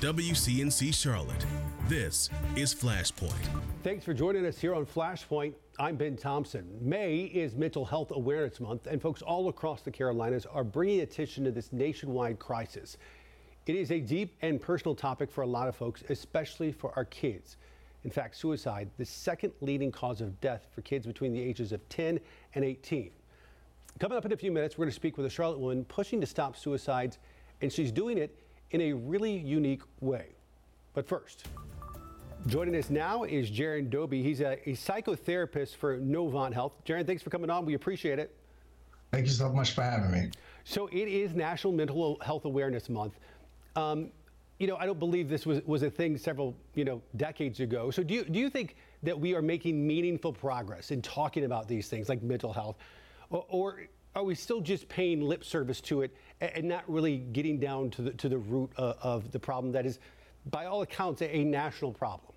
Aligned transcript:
WCNC 0.00 0.94
Charlotte. 0.94 1.44
This 1.86 2.30
is 2.56 2.74
Flashpoint. 2.74 3.34
Thanks 3.82 4.02
for 4.02 4.14
joining 4.14 4.46
us 4.46 4.58
here 4.58 4.74
on 4.74 4.86
Flashpoint. 4.86 5.52
I'm 5.78 5.96
Ben 5.96 6.16
Thompson. 6.16 6.66
May 6.80 7.24
is 7.24 7.54
Mental 7.54 7.84
Health 7.84 8.10
Awareness 8.12 8.60
Month, 8.60 8.86
and 8.86 9.02
folks 9.02 9.20
all 9.20 9.50
across 9.50 9.82
the 9.82 9.90
Carolinas 9.90 10.46
are 10.46 10.64
bringing 10.64 11.02
attention 11.02 11.44
to 11.44 11.50
this 11.50 11.70
nationwide 11.70 12.38
crisis. 12.38 12.96
It 13.66 13.76
is 13.76 13.90
a 13.90 14.00
deep 14.00 14.38
and 14.40 14.58
personal 14.58 14.94
topic 14.94 15.30
for 15.30 15.42
a 15.42 15.46
lot 15.46 15.68
of 15.68 15.76
folks, 15.76 16.02
especially 16.08 16.72
for 16.72 16.94
our 16.96 17.04
kids. 17.04 17.58
In 18.02 18.10
fact, 18.10 18.36
suicide, 18.36 18.88
the 18.96 19.04
second 19.04 19.52
leading 19.60 19.92
cause 19.92 20.22
of 20.22 20.40
death 20.40 20.66
for 20.74 20.80
kids 20.80 21.06
between 21.06 21.34
the 21.34 21.42
ages 21.42 21.72
of 21.72 21.86
10 21.90 22.18
and 22.54 22.64
18. 22.64 23.10
Coming 23.98 24.16
up 24.16 24.24
in 24.24 24.32
a 24.32 24.36
few 24.38 24.50
minutes, 24.50 24.78
we're 24.78 24.86
going 24.86 24.92
to 24.92 24.96
speak 24.96 25.18
with 25.18 25.26
a 25.26 25.30
Charlotte 25.30 25.58
woman 25.58 25.84
pushing 25.84 26.22
to 26.22 26.26
stop 26.26 26.56
suicides, 26.56 27.18
and 27.60 27.70
she's 27.70 27.92
doing 27.92 28.16
it 28.16 28.34
in 28.70 28.80
a 28.80 28.92
really 28.92 29.36
unique 29.36 29.82
way. 30.00 30.26
But 30.94 31.06
first, 31.06 31.46
joining 32.46 32.76
us 32.76 32.90
now 32.90 33.24
is 33.24 33.50
Jaren 33.50 33.90
Doby. 33.90 34.22
He's 34.22 34.40
a, 34.40 34.52
a 34.68 34.72
psychotherapist 34.74 35.76
for 35.76 35.98
Novant 35.98 36.52
Health. 36.52 36.72
Jaren, 36.84 37.06
thanks 37.06 37.22
for 37.22 37.30
coming 37.30 37.50
on. 37.50 37.64
We 37.64 37.74
appreciate 37.74 38.18
it. 38.18 38.34
Thank 39.12 39.26
you 39.26 39.32
so 39.32 39.52
much 39.52 39.72
for 39.72 39.82
having 39.82 40.10
me. 40.12 40.30
So 40.64 40.86
it 40.88 41.08
is 41.08 41.34
National 41.34 41.72
Mental 41.72 42.18
Health 42.20 42.44
Awareness 42.44 42.88
Month. 42.88 43.18
Um, 43.74 44.10
you 44.58 44.66
know, 44.66 44.76
I 44.76 44.86
don't 44.86 44.98
believe 44.98 45.28
this 45.28 45.46
was, 45.46 45.62
was 45.64 45.82
a 45.82 45.90
thing 45.90 46.18
several, 46.18 46.54
you 46.74 46.84
know, 46.84 47.00
decades 47.16 47.60
ago. 47.60 47.90
So 47.90 48.02
do 48.02 48.14
you, 48.14 48.24
do 48.24 48.38
you 48.38 48.50
think 48.50 48.76
that 49.02 49.18
we 49.18 49.34
are 49.34 49.42
making 49.42 49.84
meaningful 49.84 50.32
progress 50.32 50.90
in 50.90 51.00
talking 51.00 51.44
about 51.44 51.66
these 51.66 51.88
things 51.88 52.08
like 52.08 52.22
mental 52.22 52.52
health? 52.52 52.76
Or, 53.30 53.46
or 53.48 53.82
are 54.14 54.24
we 54.24 54.34
still 54.34 54.60
just 54.60 54.88
paying 54.88 55.20
lip 55.20 55.44
service 55.44 55.80
to 55.82 56.02
it 56.02 56.14
and 56.40 56.64
not 56.64 56.84
really 56.88 57.18
getting 57.18 57.60
down 57.60 57.90
to 57.90 58.02
the, 58.02 58.10
to 58.12 58.28
the 58.28 58.38
root 58.38 58.70
of, 58.76 58.96
of 59.02 59.30
the 59.30 59.38
problem 59.38 59.72
that 59.72 59.86
is, 59.86 59.98
by 60.50 60.66
all 60.66 60.82
accounts, 60.82 61.22
a, 61.22 61.36
a 61.36 61.44
national 61.44 61.92
problem? 61.92 62.32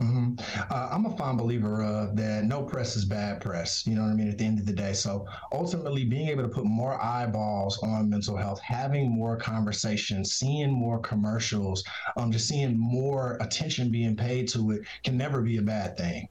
Mm-hmm. 0.00 0.34
Uh, 0.72 0.88
I'm 0.90 1.06
a 1.06 1.16
fond 1.16 1.38
believer 1.38 1.82
of 1.82 2.16
that 2.16 2.44
no 2.44 2.62
press 2.62 2.96
is 2.96 3.04
bad 3.04 3.40
press. 3.40 3.86
You 3.86 3.94
know 3.94 4.02
what 4.02 4.10
I 4.10 4.14
mean? 4.14 4.28
At 4.28 4.38
the 4.38 4.44
end 4.44 4.58
of 4.58 4.66
the 4.66 4.72
day. 4.72 4.92
So 4.92 5.26
ultimately, 5.52 6.04
being 6.04 6.28
able 6.28 6.42
to 6.42 6.48
put 6.48 6.64
more 6.64 7.00
eyeballs 7.00 7.80
on 7.82 8.10
mental 8.10 8.36
health, 8.36 8.60
having 8.60 9.08
more 9.08 9.36
conversations, 9.36 10.34
seeing 10.34 10.70
more 10.72 10.98
commercials, 10.98 11.84
um, 12.16 12.32
just 12.32 12.48
seeing 12.48 12.76
more 12.76 13.38
attention 13.40 13.90
being 13.90 14.16
paid 14.16 14.48
to 14.48 14.72
it 14.72 14.82
can 15.04 15.16
never 15.16 15.40
be 15.42 15.58
a 15.58 15.62
bad 15.62 15.96
thing. 15.96 16.28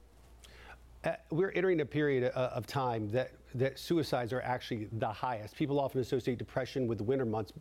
Uh, 1.04 1.12
we're 1.30 1.52
entering 1.52 1.80
a 1.80 1.86
period 1.86 2.32
uh, 2.34 2.50
of 2.54 2.66
time 2.66 3.10
that, 3.10 3.32
that 3.54 3.78
suicides 3.78 4.32
are 4.32 4.42
actually 4.42 4.88
the 4.92 5.08
highest. 5.08 5.56
People 5.56 5.80
often 5.80 6.00
associate 6.00 6.38
depression 6.38 6.86
with 6.86 6.98
the 6.98 7.04
winter 7.04 7.24
months, 7.24 7.52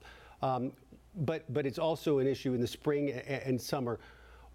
um, 0.41 0.71
but, 1.17 1.51
but 1.53 1.65
it's 1.65 1.79
also 1.79 2.19
an 2.19 2.27
issue 2.27 2.53
in 2.53 2.61
the 2.61 2.67
spring 2.67 3.11
and, 3.11 3.43
and 3.43 3.61
summer. 3.61 3.99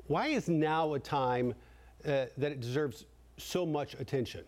Why 0.08 0.28
is 0.28 0.48
now 0.48 0.94
a 0.94 0.98
time 0.98 1.54
uh, 2.04 2.26
that 2.36 2.52
it 2.52 2.60
deserves 2.60 3.06
so 3.36 3.64
much 3.64 3.94
attention? 3.94 4.44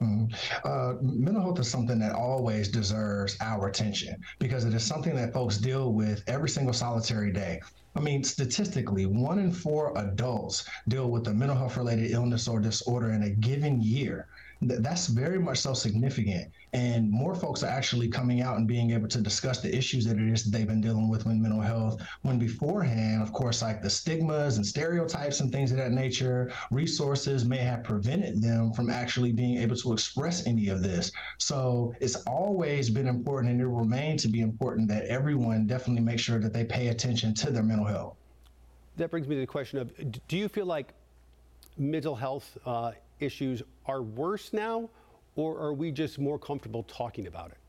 Mm-hmm. 0.00 0.66
Uh, 0.66 0.94
mental 1.02 1.42
health 1.42 1.58
is 1.58 1.70
something 1.70 1.98
that 1.98 2.14
always 2.14 2.68
deserves 2.68 3.36
our 3.42 3.68
attention 3.68 4.16
because 4.38 4.64
it 4.64 4.72
is 4.72 4.82
something 4.82 5.14
that 5.14 5.34
folks 5.34 5.58
deal 5.58 5.92
with 5.92 6.24
every 6.26 6.48
single 6.48 6.72
solitary 6.72 7.30
day. 7.30 7.60
I 7.94 8.00
mean, 8.00 8.24
statistically, 8.24 9.04
one 9.04 9.38
in 9.38 9.52
four 9.52 9.92
adults 9.98 10.64
deal 10.88 11.10
with 11.10 11.26
a 11.28 11.34
mental 11.34 11.56
health 11.56 11.76
related 11.76 12.12
illness 12.12 12.48
or 12.48 12.60
disorder 12.60 13.10
in 13.10 13.24
a 13.24 13.30
given 13.30 13.82
year 13.82 14.28
that's 14.60 15.06
very 15.06 15.38
much 15.38 15.58
so 15.58 15.72
significant. 15.72 16.52
And 16.72 17.10
more 17.10 17.34
folks 17.34 17.62
are 17.62 17.68
actually 17.70 18.08
coming 18.08 18.42
out 18.42 18.58
and 18.58 18.68
being 18.68 18.90
able 18.90 19.08
to 19.08 19.20
discuss 19.20 19.60
the 19.60 19.74
issues 19.74 20.04
that 20.04 20.18
it 20.18 20.28
is 20.28 20.44
that 20.44 20.50
they've 20.56 20.66
been 20.66 20.80
dealing 20.80 21.08
with 21.08 21.24
with 21.24 21.36
mental 21.36 21.60
health. 21.60 22.00
When 22.22 22.38
beforehand, 22.38 23.22
of 23.22 23.32
course, 23.32 23.62
like 23.62 23.82
the 23.82 23.90
stigmas 23.90 24.56
and 24.56 24.66
stereotypes 24.66 25.40
and 25.40 25.50
things 25.50 25.70
of 25.70 25.78
that 25.78 25.92
nature, 25.92 26.52
resources 26.70 27.44
may 27.44 27.58
have 27.58 27.84
prevented 27.84 28.42
them 28.42 28.72
from 28.72 28.90
actually 28.90 29.32
being 29.32 29.58
able 29.58 29.76
to 29.76 29.92
express 29.92 30.46
any 30.46 30.68
of 30.68 30.82
this. 30.82 31.10
So 31.38 31.94
it's 32.00 32.16
always 32.26 32.90
been 32.90 33.06
important 33.06 33.52
and 33.52 33.60
it 33.60 33.66
will 33.66 33.78
remain 33.78 34.16
to 34.18 34.28
be 34.28 34.40
important 34.40 34.88
that 34.88 35.04
everyone 35.06 35.66
definitely 35.66 36.02
make 36.02 36.18
sure 36.18 36.38
that 36.38 36.52
they 36.52 36.64
pay 36.64 36.88
attention 36.88 37.34
to 37.34 37.50
their 37.50 37.62
mental 37.62 37.86
health. 37.86 38.16
That 38.96 39.10
brings 39.10 39.26
me 39.26 39.36
to 39.36 39.40
the 39.40 39.46
question 39.46 39.78
of 39.78 39.92
do 40.28 40.36
you 40.36 40.48
feel 40.48 40.66
like 40.66 40.92
mental 41.78 42.14
health 42.14 42.58
uh, 42.66 42.92
issues 43.20 43.62
are 43.86 44.02
worse 44.02 44.52
now, 44.52 44.90
or 45.36 45.58
are 45.58 45.72
we 45.72 45.92
just 45.92 46.18
more 46.18 46.38
comfortable 46.38 46.82
talking 46.84 47.26
about 47.26 47.50
it? 47.50 47.59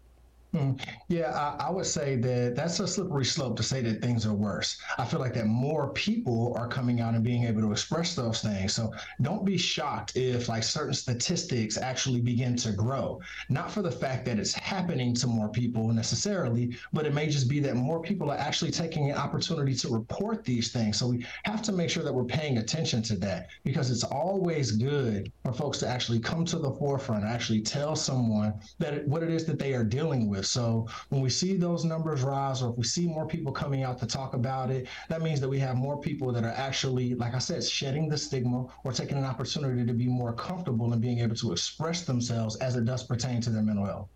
Mm, 0.54 0.78
yeah, 1.08 1.32
I, 1.32 1.68
I, 1.68 1.70
would 1.70 1.86
say 1.86 2.18
that 2.18 2.58
that's 2.58 2.78
a 2.82 2.88
slippery 2.88 3.24
slope 3.24 3.56
to 3.56 3.64
say 3.64 3.82
that 3.84 4.02
things 4.02 4.26
are 4.26 4.34
worse. 4.34 4.78
I 4.98 5.06
feel 5.06 5.22
like 5.22 5.34
that 5.36 5.48
more 5.48 5.94
people 5.94 6.54
are 6.58 6.68
coming 6.68 7.00
out 7.00 7.14
and 7.14 7.24
being 7.24 7.46
able 7.46 7.62
to 7.62 7.72
express 7.72 8.16
those 8.16 8.42
things. 8.42 8.74
So 8.74 8.92
don't 9.22 9.46
be 9.46 9.58
shocked 9.58 10.18
if 10.18 10.50
like 10.50 10.64
certain 10.64 10.94
statistics 10.94 11.78
actually 11.78 12.20
begin 12.20 12.58
to 12.58 12.74
grow. 12.74 13.22
Not 13.48 13.72
for 13.72 13.82
the 13.82 13.92
fact 13.92 14.26
that 14.26 14.40
it's 14.40 14.54
happening 14.54 15.16
to 15.16 15.28
more 15.28 15.48
people 15.48 15.88
necessarily, 15.88 16.76
but 16.92 17.06
it 17.06 17.14
may 17.14 17.28
just 17.28 17.48
be 17.48 17.62
that 17.62 17.76
more 17.76 18.02
people 18.02 18.30
are 18.30 18.38
actually 18.38 18.72
taking 18.72 19.10
an 19.10 19.18
opportunity 19.18 19.74
to 19.76 19.88
report 19.88 20.44
these 20.44 20.70
things. 20.74 21.00
So 21.00 21.08
we 21.08 21.26
have 21.46 21.62
to 21.62 21.72
make 21.72 21.90
sure 21.90 22.04
that 22.04 22.14
we're 22.14 22.26
paying 22.26 22.58
attention 22.58 23.02
to 23.04 23.16
that 23.20 23.48
because 23.64 23.90
it's 23.90 24.04
always 24.04 24.72
good 24.74 25.32
for 25.44 25.54
folks 25.54 25.78
to 25.78 25.88
actually 25.88 26.20
come 26.20 26.44
to 26.44 26.60
the 26.60 26.72
forefront, 26.72 27.24
actually 27.24 27.62
tell 27.62 27.96
someone 27.96 28.54
that 28.80 29.08
what 29.08 29.24
it 29.24 29.30
is 29.30 29.46
that 29.46 29.58
they 29.58 29.74
are 29.74 29.86
dealing 29.86 30.28
with 30.28 30.41
so 30.42 30.88
when 31.10 31.22
we 31.22 31.30
see 31.30 31.56
those 31.56 31.86
numbers 31.86 32.22
rise, 32.22 32.62
or 32.62 32.72
if 32.72 32.78
we 32.78 32.84
see 32.84 33.08
more 33.08 33.26
people 33.26 33.52
coming 33.52 33.84
out 33.84 34.00
to 34.00 34.06
talk 34.06 34.34
about 34.34 34.70
it, 34.72 34.88
that 35.10 35.22
means 35.22 35.40
that 35.42 35.50
we 35.50 35.60
have 35.60 35.76
more 35.76 36.00
people 36.00 36.32
that 36.32 36.44
are 36.44 36.54
actually, 36.56 37.16
like 37.16 37.34
I 37.34 37.40
said, 37.40 37.64
shedding 37.64 38.10
the 38.10 38.18
stigma 38.18 38.66
or 38.84 38.92
taking 38.92 39.18
an 39.18 39.26
opportunity 39.26 39.86
to 39.86 39.94
be 39.94 40.08
more 40.08 40.34
comfortable 40.34 40.92
and 40.94 41.02
being 41.02 41.20
able 41.20 41.36
to 41.36 41.52
express 41.52 42.06
themselves 42.06 42.56
as 42.58 42.76
it 42.76 42.86
does 42.86 43.04
pertain 43.04 43.42
to 43.42 43.50
their 43.50 43.62
mental 43.62 43.86
health. 43.86 44.10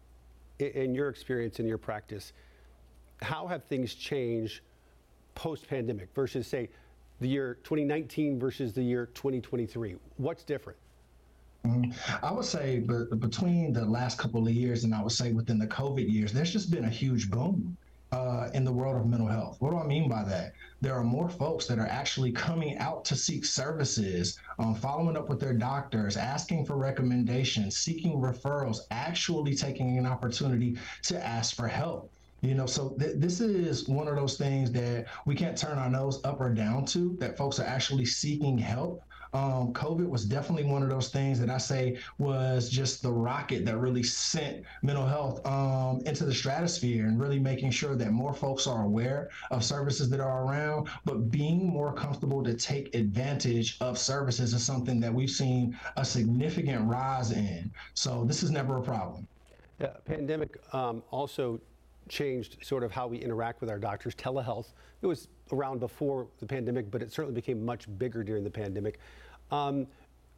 In 0.59 0.95
your 0.95 1.09
experience, 1.09 1.59
in 1.59 1.67
your 1.67 1.77
practice, 1.77 2.33
how 3.21 3.47
have 3.47 3.63
things 3.65 3.93
changed 3.93 4.61
post 5.33 5.67
pandemic 5.67 6.09
versus, 6.15 6.47
say, 6.47 6.69
the 7.19 7.27
year 7.27 7.55
2019 7.63 8.39
versus 8.39 8.73
the 8.73 8.81
year 8.81 9.07
2023? 9.07 9.95
What's 10.17 10.43
different? 10.43 10.79
Mm-hmm. 11.65 12.25
I 12.25 12.31
would 12.31 12.45
say 12.45 12.79
but 12.79 13.19
between 13.19 13.73
the 13.73 13.85
last 13.85 14.17
couple 14.17 14.47
of 14.47 14.53
years 14.53 14.83
and 14.83 14.93
I 14.93 15.01
would 15.01 15.11
say 15.11 15.31
within 15.31 15.57
the 15.57 15.67
COVID 15.67 16.11
years, 16.11 16.31
there's 16.31 16.51
just 16.51 16.71
been 16.71 16.85
a 16.85 16.89
huge 16.89 17.29
boom 17.29 17.77
uh, 18.11 18.49
in 18.53 18.63
the 18.63 18.71
world 18.71 18.95
of 18.95 19.07
mental 19.07 19.27
health. 19.27 19.57
What 19.59 19.71
do 19.71 19.77
I 19.77 19.85
mean 19.85 20.07
by 20.09 20.23
that? 20.23 20.53
There 20.81 20.93
are 20.93 21.03
more 21.03 21.29
folks 21.29 21.65
that 21.67 21.79
are 21.79 21.87
actually 21.87 22.31
coming 22.31 22.77
out 22.77 23.03
to 23.05 23.15
seek 23.15 23.43
services, 23.43 24.37
um, 24.59 24.75
following 24.75 25.17
up 25.17 25.29
with 25.29 25.39
their 25.39 25.53
doctors, 25.53 26.15
asking 26.15 26.65
for 26.65 26.77
recommendations, 26.77 27.77
seeking 27.77 28.13
referrals, 28.21 28.79
actually 28.91 29.55
taking 29.55 29.97
an 29.97 30.05
opportunity 30.05 30.77
to 31.03 31.25
ask 31.25 31.55
for 31.55 31.67
help. 31.67 32.11
You 32.41 32.53
know, 32.53 32.67
so 32.67 32.95
th- 32.99 33.15
this 33.15 33.41
is 33.41 33.87
one 33.87 34.07
of 34.07 34.15
those 34.15 34.37
things 34.37 34.71
that 34.73 35.07
we 35.25 35.33
can't 35.33 35.57
turn 35.57 35.77
our 35.77 35.89
nose 35.89 36.21
up 36.23 36.39
or 36.39 36.53
down 36.53 36.85
to, 36.87 37.17
that 37.19 37.37
folks 37.37 37.59
are 37.59 37.65
actually 37.65 38.05
seeking 38.05 38.57
help 38.57 39.01
um, 39.35 39.73
COVID 39.73 40.07
was 40.07 40.23
definitely 40.23 40.63
one 40.63 40.81
of 40.81 40.87
those 40.87 41.09
things 41.09 41.39
that 41.41 41.49
I 41.49 41.57
say 41.57 41.97
was 42.17 42.69
just 42.69 43.01
the 43.01 43.11
rocket 43.11 43.65
that 43.65 43.77
really 43.77 44.01
sent 44.01 44.63
mental 44.81 45.05
health 45.05 45.45
um, 45.45 46.01
into 46.05 46.23
the 46.23 46.33
stratosphere 46.33 47.05
and 47.07 47.19
really 47.19 47.37
making 47.39 47.71
sure 47.71 47.95
that 47.95 48.11
more 48.11 48.33
folks 48.33 48.65
are 48.65 48.83
aware 48.83 49.29
of 49.51 49.63
services 49.63 50.09
that 50.11 50.21
are 50.21 50.45
around, 50.45 50.87
but 51.03 51.29
being 51.29 51.67
more 51.67 51.93
comfortable 51.93 52.41
to 52.45 52.53
take 52.53 52.95
advantage 52.95 53.77
of 53.81 53.97
services 53.97 54.53
is 54.53 54.63
something 54.63 55.01
that 55.01 55.13
we've 55.13 55.29
seen 55.29 55.77
a 55.97 56.05
significant 56.05 56.87
rise 56.87 57.31
in. 57.31 57.69
So 57.93 58.23
this 58.23 58.41
is 58.41 58.51
never 58.51 58.77
a 58.77 58.81
problem. 58.81 59.27
Yeah, 59.81 59.89
pandemic 60.05 60.57
um, 60.73 61.03
also 61.11 61.59
changed 62.07 62.57
sort 62.61 62.83
of 62.83 62.91
how 62.91 63.07
we 63.07 63.17
interact 63.17 63.59
with 63.59 63.69
our 63.69 63.79
doctors. 63.79 64.15
Telehealth, 64.15 64.67
it 65.01 65.07
was 65.07 65.27
around 65.51 65.79
before 65.79 66.27
the 66.39 66.45
pandemic, 66.45 66.89
but 66.89 67.01
it 67.01 67.11
certainly 67.11 67.35
became 67.35 67.65
much 67.65 67.85
bigger 67.97 68.23
during 68.23 68.43
the 68.43 68.49
pandemic. 68.49 68.99
Um, 69.51 69.87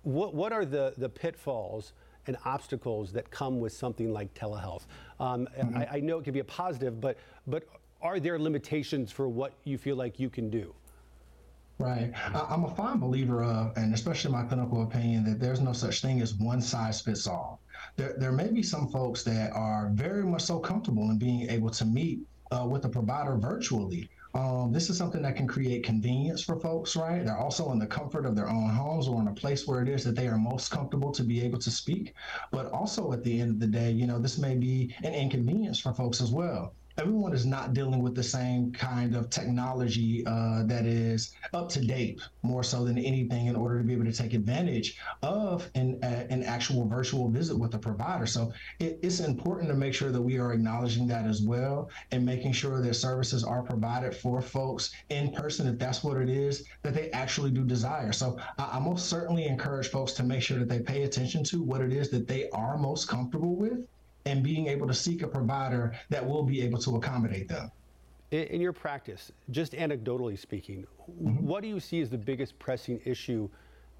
what, 0.03 0.33
what 0.33 0.53
are 0.53 0.65
the, 0.65 0.93
the 0.97 1.09
pitfalls 1.09 1.93
and 2.27 2.37
obstacles 2.45 3.11
that 3.13 3.29
come 3.31 3.59
with 3.59 3.73
something 3.73 4.11
like 4.11 4.33
telehealth? 4.33 4.83
Um, 5.19 5.47
mm-hmm. 5.57 5.77
I, 5.77 5.87
I, 5.93 5.99
know 5.99 6.19
it 6.19 6.23
can 6.23 6.33
be 6.33 6.39
a 6.39 6.45
positive, 6.45 6.99
but, 7.01 7.17
but 7.47 7.63
are 8.01 8.19
there 8.19 8.37
limitations 8.37 9.11
for 9.11 9.27
what 9.27 9.53
you 9.63 9.77
feel 9.77 9.95
like 9.95 10.19
you 10.19 10.29
can 10.29 10.49
do? 10.49 10.73
Right. 11.79 12.11
I'm 12.33 12.63
a 12.63 12.73
fine 12.73 12.97
believer 12.97 13.43
of, 13.43 13.77
and 13.77 13.93
especially 13.93 14.31
my 14.31 14.43
clinical 14.43 14.81
opinion, 14.81 15.23
that 15.25 15.39
there's 15.39 15.61
no 15.61 15.73
such 15.73 16.01
thing 16.01 16.21
as 16.21 16.33
one 16.33 16.59
size 16.59 17.01
fits 17.01 17.27
all. 17.27 17.59
There, 17.97 18.15
there 18.17 18.31
may 18.31 18.47
be 18.47 18.63
some 18.63 18.87
folks 18.87 19.23
that 19.23 19.51
are 19.53 19.91
very 19.93 20.23
much 20.23 20.41
so 20.41 20.59
comfortable 20.59 21.11
in 21.11 21.19
being 21.19 21.47
able 21.49 21.69
to 21.69 21.85
meet 21.85 22.21
uh, 22.51 22.65
with 22.67 22.85
a 22.85 22.89
provider 22.89 23.35
virtually. 23.35 24.09
Um, 24.37 24.71
this 24.71 24.91
is 24.91 24.99
something 24.99 25.23
that 25.23 25.35
can 25.35 25.47
create 25.47 25.83
convenience 25.83 26.43
for 26.43 26.59
folks, 26.59 26.95
right? 26.95 27.25
They're 27.25 27.39
also 27.39 27.71
in 27.71 27.79
the 27.79 27.87
comfort 27.87 28.23
of 28.23 28.35
their 28.35 28.47
own 28.47 28.69
homes 28.69 29.07
or 29.07 29.19
in 29.19 29.27
a 29.27 29.33
place 29.33 29.65
where 29.65 29.81
it 29.81 29.89
is 29.89 30.03
that 30.03 30.15
they 30.15 30.27
are 30.27 30.37
most 30.37 30.69
comfortable 30.69 31.11
to 31.13 31.23
be 31.23 31.41
able 31.41 31.57
to 31.57 31.71
speak. 31.71 32.13
But 32.51 32.67
also 32.67 33.11
at 33.13 33.23
the 33.23 33.41
end 33.41 33.49
of 33.49 33.59
the 33.59 33.65
day, 33.65 33.89
you 33.89 34.05
know, 34.05 34.19
this 34.19 34.37
may 34.37 34.53
be 34.53 34.93
an 35.03 35.15
inconvenience 35.15 35.79
for 35.79 35.91
folks 35.91 36.21
as 36.21 36.29
well. 36.29 36.75
Everyone 36.97 37.31
is 37.33 37.45
not 37.45 37.73
dealing 37.73 38.01
with 38.01 38.15
the 38.15 38.23
same 38.23 38.71
kind 38.71 39.15
of 39.15 39.29
technology 39.29 40.23
uh, 40.25 40.63
that 40.63 40.85
is 40.85 41.33
up 41.53 41.69
to 41.69 41.79
date 41.79 42.19
more 42.41 42.63
so 42.63 42.83
than 42.83 42.97
anything 42.97 43.45
in 43.45 43.55
order 43.55 43.77
to 43.77 43.83
be 43.83 43.93
able 43.93 44.05
to 44.05 44.11
take 44.11 44.33
advantage 44.33 44.97
of 45.21 45.69
an, 45.75 45.99
uh, 46.03 46.25
an 46.29 46.43
actual 46.43 46.87
virtual 46.87 47.29
visit 47.29 47.57
with 47.57 47.75
a 47.75 47.77
provider. 47.77 48.25
So 48.25 48.51
it, 48.79 48.99
it's 49.03 49.19
important 49.19 49.69
to 49.69 49.75
make 49.75 49.93
sure 49.93 50.11
that 50.11 50.21
we 50.21 50.39
are 50.39 50.53
acknowledging 50.53 51.07
that 51.07 51.25
as 51.25 51.41
well 51.41 51.89
and 52.11 52.25
making 52.25 52.53
sure 52.53 52.81
that 52.81 52.93
services 52.95 53.43
are 53.43 53.61
provided 53.61 54.15
for 54.15 54.41
folks 54.41 54.91
in 55.09 55.31
person 55.31 55.67
if 55.67 55.77
that's 55.77 56.03
what 56.03 56.17
it 56.17 56.29
is 56.29 56.65
that 56.81 56.95
they 56.95 57.11
actually 57.11 57.51
do 57.51 57.63
desire. 57.63 58.11
So 58.11 58.39
I, 58.57 58.77
I 58.77 58.79
most 58.79 59.07
certainly 59.07 59.45
encourage 59.45 59.89
folks 59.89 60.13
to 60.13 60.23
make 60.23 60.41
sure 60.41 60.57
that 60.57 60.69
they 60.69 60.79
pay 60.79 61.03
attention 61.03 61.43
to 61.45 61.61
what 61.61 61.81
it 61.81 61.93
is 61.93 62.09
that 62.09 62.27
they 62.27 62.49
are 62.49 62.77
most 62.77 63.07
comfortable 63.07 63.55
with 63.55 63.85
and 64.27 64.43
being 64.43 64.67
able 64.67 64.85
to 64.85 64.93
seek 64.93 65.23
a 65.23 65.27
provider 65.27 65.95
that 66.09 66.25
will 66.25 66.43
be 66.43 66.61
able 66.61 66.77
to 66.79 66.97
accommodate 66.97 67.47
them. 67.47 67.71
In, 68.31 68.59
your 68.59 68.73
practice, 68.73 69.31
just 69.51 69.71
anecdotally 69.71 70.37
speaking, 70.37 70.85
mm-hmm. 71.09 71.45
what 71.45 71.61
do 71.61 71.69
you 71.69 71.79
see 71.79 72.01
as 72.01 72.09
the 72.09 72.17
biggest 72.17 72.59
pressing 72.59 72.99
issue 73.05 73.49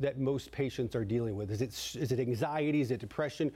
that 0.02 0.20
most 0.20 0.52
patients 0.52 0.96
are 0.96 1.06
dealing 1.06 1.38
with? 1.38 1.50
Is 1.50 1.62
it, 1.62 1.70
is 1.70 2.12
it 2.12 2.20
anxiety? 2.20 2.82
Is 2.82 2.92
it 2.92 3.00
depression? 3.00 3.52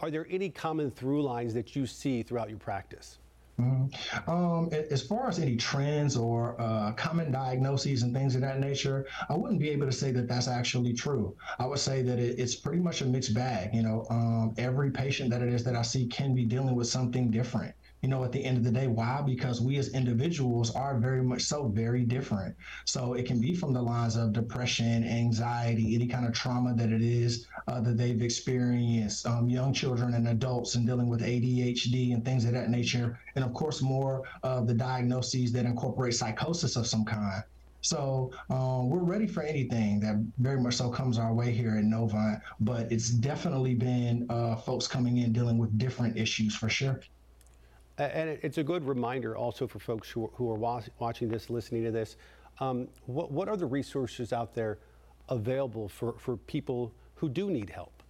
Are 0.00 0.10
there 0.10 0.26
any 0.28 0.50
common 0.50 0.90
through 0.90 1.22
lines 1.22 1.54
that 1.54 1.74
you 1.74 1.86
see 1.86 2.22
throughout 2.22 2.50
your 2.50 2.58
practice? 2.58 3.18
Mm-hmm. 3.58 4.30
Um, 4.30 4.68
as 4.72 5.02
far 5.02 5.28
as 5.28 5.38
any 5.38 5.56
trends 5.56 6.16
or 6.16 6.60
uh, 6.60 6.92
common 6.92 7.32
diagnoses 7.32 8.02
and 8.02 8.12
things 8.14 8.34
of 8.34 8.42
that 8.42 8.60
nature, 8.60 9.06
I 9.30 9.34
wouldn't 9.34 9.60
be 9.60 9.70
able 9.70 9.86
to 9.86 9.92
say 9.92 10.12
that 10.12 10.28
that's 10.28 10.48
actually 10.48 10.92
true. 10.92 11.34
I 11.58 11.66
would 11.66 11.78
say 11.78 12.02
that 12.02 12.18
it, 12.18 12.38
it's 12.38 12.54
pretty 12.54 12.80
much 12.80 13.00
a 13.00 13.06
mixed 13.06 13.34
bag. 13.34 13.74
You 13.74 13.82
know, 13.82 14.06
um, 14.10 14.54
every 14.58 14.90
patient 14.90 15.30
that 15.30 15.40
it 15.40 15.48
is 15.48 15.64
that 15.64 15.74
I 15.74 15.82
see 15.82 16.06
can 16.06 16.34
be 16.34 16.44
dealing 16.44 16.74
with 16.74 16.88
something 16.88 17.30
different 17.30 17.74
you 18.06 18.10
know, 18.10 18.22
at 18.22 18.30
the 18.30 18.44
end 18.44 18.56
of 18.56 18.62
the 18.62 18.70
day. 18.70 18.86
Why? 18.86 19.20
Because 19.26 19.60
we 19.60 19.78
as 19.78 19.88
individuals 19.88 20.72
are 20.76 20.96
very 20.96 21.24
much 21.24 21.42
so 21.42 21.66
very 21.66 22.04
different. 22.04 22.54
So 22.84 23.14
it 23.14 23.26
can 23.26 23.40
be 23.40 23.52
from 23.52 23.72
the 23.72 23.82
lines 23.82 24.14
of 24.14 24.32
depression, 24.32 25.02
anxiety, 25.02 25.96
any 25.96 26.06
kind 26.06 26.24
of 26.24 26.32
trauma 26.32 26.72
that 26.76 26.92
it 26.92 27.02
is 27.02 27.48
uh, 27.66 27.80
that 27.80 27.96
they've 27.96 28.22
experienced, 28.22 29.26
um, 29.26 29.48
young 29.48 29.72
children 29.72 30.14
and 30.14 30.28
adults 30.28 30.76
and 30.76 30.86
dealing 30.86 31.08
with 31.08 31.20
ADHD 31.20 32.14
and 32.14 32.24
things 32.24 32.44
of 32.44 32.52
that 32.52 32.70
nature. 32.70 33.18
And 33.34 33.44
of 33.44 33.52
course, 33.52 33.82
more 33.82 34.22
of 34.44 34.68
the 34.68 34.74
diagnoses 34.74 35.50
that 35.54 35.64
incorporate 35.66 36.14
psychosis 36.14 36.76
of 36.76 36.86
some 36.86 37.04
kind. 37.04 37.42
So 37.80 38.30
um, 38.50 38.88
we're 38.88 39.02
ready 39.02 39.26
for 39.26 39.42
anything 39.42 39.98
that 40.00 40.24
very 40.38 40.60
much 40.60 40.76
so 40.76 40.90
comes 40.90 41.18
our 41.18 41.34
way 41.34 41.50
here 41.50 41.76
at 41.76 41.84
Novant, 41.84 42.40
but 42.60 42.90
it's 42.92 43.10
definitely 43.10 43.74
been 43.74 44.26
uh, 44.30 44.54
folks 44.54 44.86
coming 44.86 45.18
in 45.18 45.32
dealing 45.32 45.58
with 45.58 45.76
different 45.76 46.16
issues 46.16 46.54
for 46.54 46.68
sure. 46.68 47.00
And 47.98 48.38
it's 48.42 48.58
a 48.58 48.64
good 48.64 48.86
reminder 48.86 49.36
also 49.36 49.66
for 49.66 49.78
folks 49.78 50.10
who, 50.10 50.30
who 50.34 50.50
are 50.50 50.82
watching 50.98 51.28
this, 51.28 51.48
listening 51.48 51.84
to 51.84 51.90
this. 51.90 52.16
Um, 52.60 52.88
what, 53.06 53.30
what 53.30 53.48
are 53.48 53.56
the 53.56 53.66
resources 53.66 54.32
out 54.32 54.54
there 54.54 54.78
available 55.28 55.88
for, 55.88 56.14
for 56.18 56.36
people 56.36 56.92
who 57.14 57.28
do 57.28 57.50
need 57.50 57.70
help? 57.70 58.02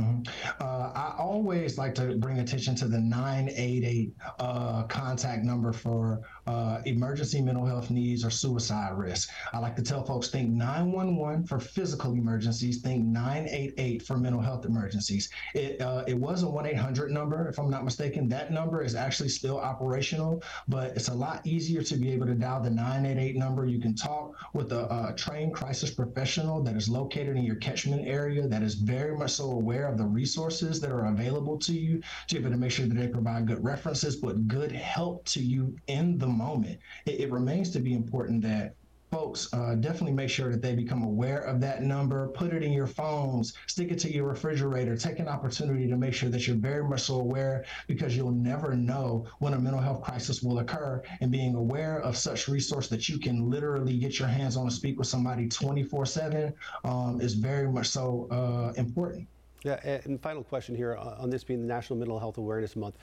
Mm-hmm. 0.00 0.22
Uh, 0.60 0.90
I 0.94 1.14
always 1.18 1.78
like 1.78 1.94
to 1.96 2.16
bring 2.16 2.40
attention 2.40 2.74
to 2.76 2.88
the 2.88 2.98
988 2.98 4.12
uh, 4.40 4.82
contact 4.84 5.44
number 5.44 5.72
for 5.72 6.20
uh, 6.46 6.80
emergency 6.86 7.40
mental 7.40 7.66
health 7.66 7.90
needs 7.90 8.24
or 8.24 8.30
suicide 8.30 8.96
risk. 8.96 9.30
I 9.52 9.58
like 9.58 9.76
to 9.76 9.82
tell 9.82 10.04
folks 10.04 10.28
think 10.28 10.50
911 10.50 11.46
for 11.46 11.58
physical 11.58 12.14
emergencies, 12.14 12.80
think 12.80 13.04
988 13.04 14.02
for 14.02 14.16
mental 14.16 14.40
health 14.40 14.64
emergencies. 14.64 15.30
It, 15.54 15.80
uh, 15.80 16.04
it 16.06 16.14
was 16.14 16.42
a 16.42 16.48
1 16.48 16.66
800 16.66 17.10
number, 17.10 17.48
if 17.48 17.58
I'm 17.58 17.70
not 17.70 17.84
mistaken. 17.84 18.28
That 18.28 18.52
number 18.52 18.82
is 18.82 18.94
actually 18.94 19.28
still 19.28 19.58
operational, 19.58 20.42
but 20.68 20.96
it's 20.96 21.08
a 21.08 21.14
lot 21.14 21.46
easier 21.46 21.82
to 21.82 21.96
be 21.96 22.10
able 22.12 22.26
to 22.26 22.34
dial 22.34 22.62
the 22.62 22.70
988 22.70 23.36
number. 23.36 23.66
You 23.66 23.80
can 23.80 23.94
talk 23.94 24.34
with 24.54 24.72
a, 24.72 25.10
a 25.10 25.14
trained 25.14 25.54
crisis 25.54 25.90
professional 25.90 26.62
that 26.62 26.74
is 26.74 26.88
located 26.88 27.36
in 27.36 27.44
your 27.44 27.56
catchment 27.56 28.06
area 28.06 28.46
that 28.48 28.62
is 28.62 28.74
very 28.74 29.16
much 29.16 29.32
so 29.32 29.50
aware 29.50 29.74
aware 29.74 29.88
of 29.88 29.98
the 29.98 30.04
resources 30.04 30.80
that 30.80 30.90
are 30.90 31.06
available 31.06 31.58
to 31.58 31.72
you 31.72 32.00
to 32.28 32.34
be 32.36 32.40
able 32.40 32.50
to 32.50 32.56
make 32.56 32.70
sure 32.70 32.86
that 32.86 32.94
they 32.94 33.08
provide 33.08 33.46
good 33.46 33.62
references, 33.64 34.16
but 34.16 34.46
good 34.46 34.72
help 34.72 35.24
to 35.24 35.40
you 35.40 35.76
in 35.88 36.18
the 36.18 36.26
moment. 36.34 36.78
It, 37.06 37.20
it 37.20 37.30
remains 37.30 37.70
to 37.70 37.80
be 37.80 37.94
important 37.94 38.42
that 38.42 38.74
folks 39.14 39.48
uh, 39.54 39.76
definitely 39.76 40.12
make 40.12 40.28
sure 40.28 40.50
that 40.50 40.60
they 40.60 40.74
become 40.74 41.04
aware 41.04 41.38
of 41.42 41.60
that 41.60 41.84
number 41.84 42.26
put 42.30 42.52
it 42.52 42.64
in 42.64 42.72
your 42.72 42.88
phones 42.88 43.54
stick 43.68 43.92
it 43.92 43.98
to 44.00 44.12
your 44.12 44.26
refrigerator 44.26 44.96
take 44.96 45.20
an 45.20 45.28
opportunity 45.28 45.86
to 45.86 45.96
make 45.96 46.12
sure 46.12 46.28
that 46.28 46.48
you're 46.48 46.56
very 46.56 46.82
much 46.82 47.02
so 47.02 47.20
aware 47.20 47.64
because 47.86 48.16
you'll 48.16 48.32
never 48.32 48.74
know 48.74 49.24
when 49.38 49.54
a 49.54 49.58
mental 49.58 49.80
health 49.80 50.02
crisis 50.02 50.42
will 50.42 50.58
occur 50.58 51.00
and 51.20 51.30
being 51.30 51.54
aware 51.54 52.00
of 52.00 52.16
such 52.16 52.48
resource 52.48 52.88
that 52.88 53.08
you 53.08 53.16
can 53.16 53.48
literally 53.48 53.96
get 53.96 54.18
your 54.18 54.26
hands 54.26 54.56
on 54.56 54.64
and 54.64 54.72
speak 54.72 54.98
with 54.98 55.06
somebody 55.06 55.48
24 55.48 56.04
7 56.06 56.52
um, 56.82 57.20
is 57.20 57.34
very 57.34 57.70
much 57.70 57.86
so 57.86 58.26
uh, 58.32 58.72
important 58.76 59.28
yeah, 59.64 60.00
and 60.04 60.20
final 60.20 60.44
question 60.44 60.74
here 60.74 60.94
uh, 60.94 61.16
on 61.18 61.30
this 61.30 61.42
being 61.42 61.62
the 61.62 61.66
National 61.66 61.98
Mental 61.98 62.18
Health 62.18 62.36
Awareness 62.36 62.76
Month. 62.76 62.98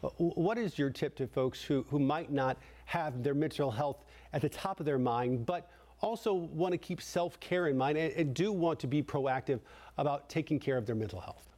What 0.00 0.58
is 0.58 0.78
your 0.78 0.90
tip 0.90 1.16
to 1.16 1.26
folks 1.26 1.62
who, 1.62 1.84
who 1.88 1.98
might 1.98 2.30
not 2.30 2.58
have 2.84 3.22
their 3.22 3.34
mental 3.34 3.70
health 3.70 4.04
at 4.32 4.42
the 4.42 4.48
top 4.48 4.80
of 4.80 4.86
their 4.86 4.98
mind, 4.98 5.46
but 5.46 5.70
also 6.00 6.34
want 6.34 6.72
to 6.72 6.78
keep 6.78 7.00
self 7.00 7.40
care 7.40 7.68
in 7.68 7.76
mind 7.76 7.96
and, 7.96 8.12
and 8.12 8.34
do 8.34 8.52
want 8.52 8.78
to 8.80 8.86
be 8.86 9.02
proactive 9.02 9.60
about 9.98 10.28
taking 10.28 10.58
care 10.58 10.76
of 10.76 10.86
their 10.86 10.94
mental 10.94 11.20
health? 11.20 11.48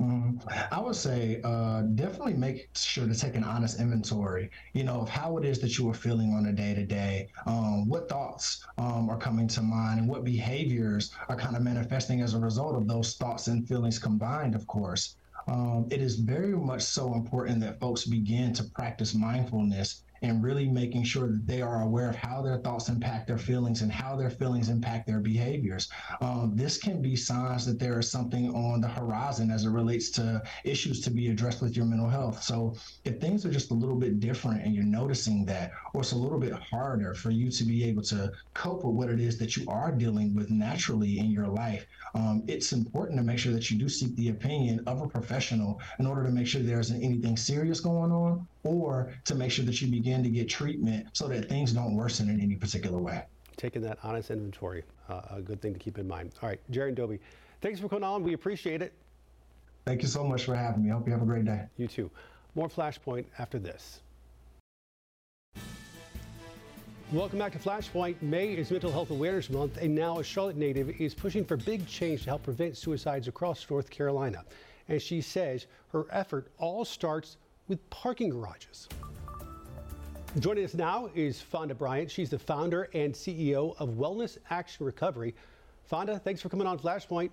Mm, 0.00 0.40
I 0.72 0.80
would 0.80 0.96
say 0.96 1.40
uh, 1.44 1.82
definitely 1.82 2.34
make 2.34 2.68
sure 2.74 3.06
to 3.06 3.14
take 3.14 3.36
an 3.36 3.44
honest 3.44 3.78
inventory, 3.80 4.50
you 4.72 4.82
know, 4.82 5.00
of 5.00 5.08
how 5.08 5.36
it 5.38 5.44
is 5.44 5.60
that 5.60 5.78
you 5.78 5.88
are 5.88 5.94
feeling 5.94 6.32
on 6.32 6.46
a 6.46 6.52
day 6.52 6.74
to 6.74 6.84
day, 6.84 7.28
what 7.44 8.08
thoughts 8.08 8.66
um, 8.76 9.08
are 9.08 9.18
coming 9.18 9.46
to 9.48 9.62
mind, 9.62 10.00
and 10.00 10.08
what 10.08 10.24
behaviors 10.24 11.12
are 11.28 11.36
kind 11.36 11.56
of 11.56 11.62
manifesting 11.62 12.22
as 12.22 12.34
a 12.34 12.38
result 12.38 12.74
of 12.74 12.88
those 12.88 13.14
thoughts 13.14 13.46
and 13.46 13.68
feelings 13.68 13.98
combined, 13.98 14.54
of 14.56 14.66
course. 14.66 15.16
Um, 15.46 15.86
it 15.90 16.00
is 16.00 16.16
very 16.16 16.56
much 16.56 16.82
so 16.82 17.14
important 17.14 17.60
that 17.60 17.78
folks 17.78 18.04
begin 18.04 18.52
to 18.54 18.64
practice 18.64 19.14
mindfulness 19.14 20.02
and 20.24 20.42
really 20.42 20.66
making 20.66 21.04
sure 21.04 21.28
that 21.28 21.46
they 21.46 21.60
are 21.60 21.82
aware 21.82 22.08
of 22.08 22.16
how 22.16 22.40
their 22.40 22.56
thoughts 22.56 22.88
impact 22.88 23.26
their 23.26 23.36
feelings 23.36 23.82
and 23.82 23.92
how 23.92 24.16
their 24.16 24.30
feelings 24.30 24.70
impact 24.70 25.06
their 25.06 25.20
behaviors. 25.20 25.90
Um, 26.22 26.52
this 26.54 26.78
can 26.78 27.02
be 27.02 27.14
signs 27.14 27.66
that 27.66 27.78
there 27.78 27.98
is 27.98 28.10
something 28.10 28.48
on 28.54 28.80
the 28.80 28.88
horizon 28.88 29.50
as 29.50 29.66
it 29.66 29.70
relates 29.70 30.08
to 30.12 30.42
issues 30.64 31.02
to 31.02 31.10
be 31.10 31.28
addressed 31.28 31.60
with 31.60 31.76
your 31.76 31.84
mental 31.84 32.08
health. 32.08 32.42
So 32.42 32.74
if 33.04 33.20
things 33.20 33.44
are 33.44 33.50
just 33.50 33.70
a 33.70 33.74
little 33.74 33.96
bit 33.96 34.18
different 34.18 34.64
and 34.64 34.74
you're 34.74 34.84
noticing 34.84 35.44
that, 35.44 35.72
or 35.92 36.00
it's 36.00 36.12
a 36.12 36.16
little 36.16 36.40
bit 36.40 36.54
harder 36.54 37.12
for 37.12 37.30
you 37.30 37.50
to 37.50 37.64
be 37.64 37.84
able 37.84 38.02
to 38.04 38.32
cope 38.54 38.82
with 38.82 38.94
what 38.94 39.10
it 39.10 39.20
is 39.20 39.36
that 39.38 39.58
you 39.58 39.68
are 39.68 39.92
dealing 39.92 40.34
with 40.34 40.50
naturally 40.50 41.18
in 41.18 41.30
your 41.30 41.48
life, 41.48 41.86
um, 42.14 42.42
it's 42.46 42.72
important 42.72 43.18
to 43.18 43.22
make 43.22 43.38
sure 43.38 43.52
that 43.52 43.70
you 43.70 43.78
do 43.78 43.90
seek 43.90 44.16
the 44.16 44.30
opinion 44.30 44.80
of 44.86 45.02
a 45.02 45.06
professional 45.06 45.82
in 45.98 46.06
order 46.06 46.24
to 46.24 46.30
make 46.30 46.46
sure 46.46 46.62
there 46.62 46.80
isn't 46.80 47.02
anything 47.02 47.36
serious 47.36 47.80
going 47.80 48.10
on 48.10 48.46
or 48.64 49.12
to 49.24 49.34
make 49.34 49.50
sure 49.50 49.64
that 49.64 49.80
you 49.80 49.88
begin 49.88 50.22
to 50.22 50.28
get 50.28 50.48
treatment 50.48 51.06
so 51.12 51.28
that 51.28 51.48
things 51.48 51.72
don't 51.72 51.94
worsen 51.94 52.28
in 52.28 52.40
any 52.40 52.56
particular 52.56 52.98
way. 52.98 53.22
Taking 53.56 53.82
that 53.82 53.98
honest 54.02 54.30
inventory, 54.30 54.82
uh, 55.08 55.20
a 55.30 55.40
good 55.40 55.62
thing 55.62 55.72
to 55.72 55.78
keep 55.78 55.98
in 55.98 56.08
mind. 56.08 56.32
All 56.42 56.48
right, 56.48 56.60
Jaren 56.72 56.94
Doby, 56.94 57.20
thanks 57.60 57.78
for 57.78 57.88
coming 57.88 58.02
on. 58.02 58.24
We 58.24 58.32
appreciate 58.32 58.82
it. 58.82 58.92
Thank 59.84 60.02
you 60.02 60.08
so 60.08 60.24
much 60.24 60.44
for 60.44 60.54
having 60.54 60.82
me. 60.82 60.90
I 60.90 60.94
hope 60.94 61.06
you 61.06 61.12
have 61.12 61.22
a 61.22 61.26
great 61.26 61.44
day. 61.44 61.66
You 61.76 61.86
too. 61.86 62.10
More 62.54 62.68
Flashpoint 62.68 63.26
after 63.38 63.58
this. 63.58 64.00
Welcome 67.12 67.38
back 67.38 67.52
to 67.52 67.58
Flashpoint. 67.58 68.20
May 68.22 68.54
is 68.54 68.70
Mental 68.70 68.90
Health 68.90 69.10
Awareness 69.10 69.50
Month, 69.50 69.76
and 69.76 69.94
now 69.94 70.18
a 70.18 70.24
Charlotte 70.24 70.56
native 70.56 70.88
is 71.00 71.14
pushing 71.14 71.44
for 71.44 71.56
big 71.56 71.86
change 71.86 72.22
to 72.24 72.30
help 72.30 72.42
prevent 72.42 72.76
suicides 72.76 73.28
across 73.28 73.68
North 73.70 73.90
Carolina. 73.90 74.42
And 74.88 75.00
she 75.00 75.20
says 75.20 75.66
her 75.92 76.06
effort 76.10 76.50
all 76.58 76.84
starts 76.84 77.36
with 77.68 77.88
parking 77.90 78.30
garages. 78.30 78.88
Joining 80.40 80.64
us 80.64 80.74
now 80.74 81.08
is 81.14 81.40
Fonda 81.40 81.74
Bryant. 81.74 82.10
She's 82.10 82.30
the 82.30 82.38
founder 82.38 82.88
and 82.92 83.14
CEO 83.14 83.76
of 83.78 83.90
Wellness 83.90 84.38
Action 84.50 84.84
Recovery. 84.84 85.34
Fonda, 85.84 86.18
thanks 86.18 86.42
for 86.42 86.48
coming 86.48 86.66
on 86.66 86.78
Flashpoint. 86.78 87.30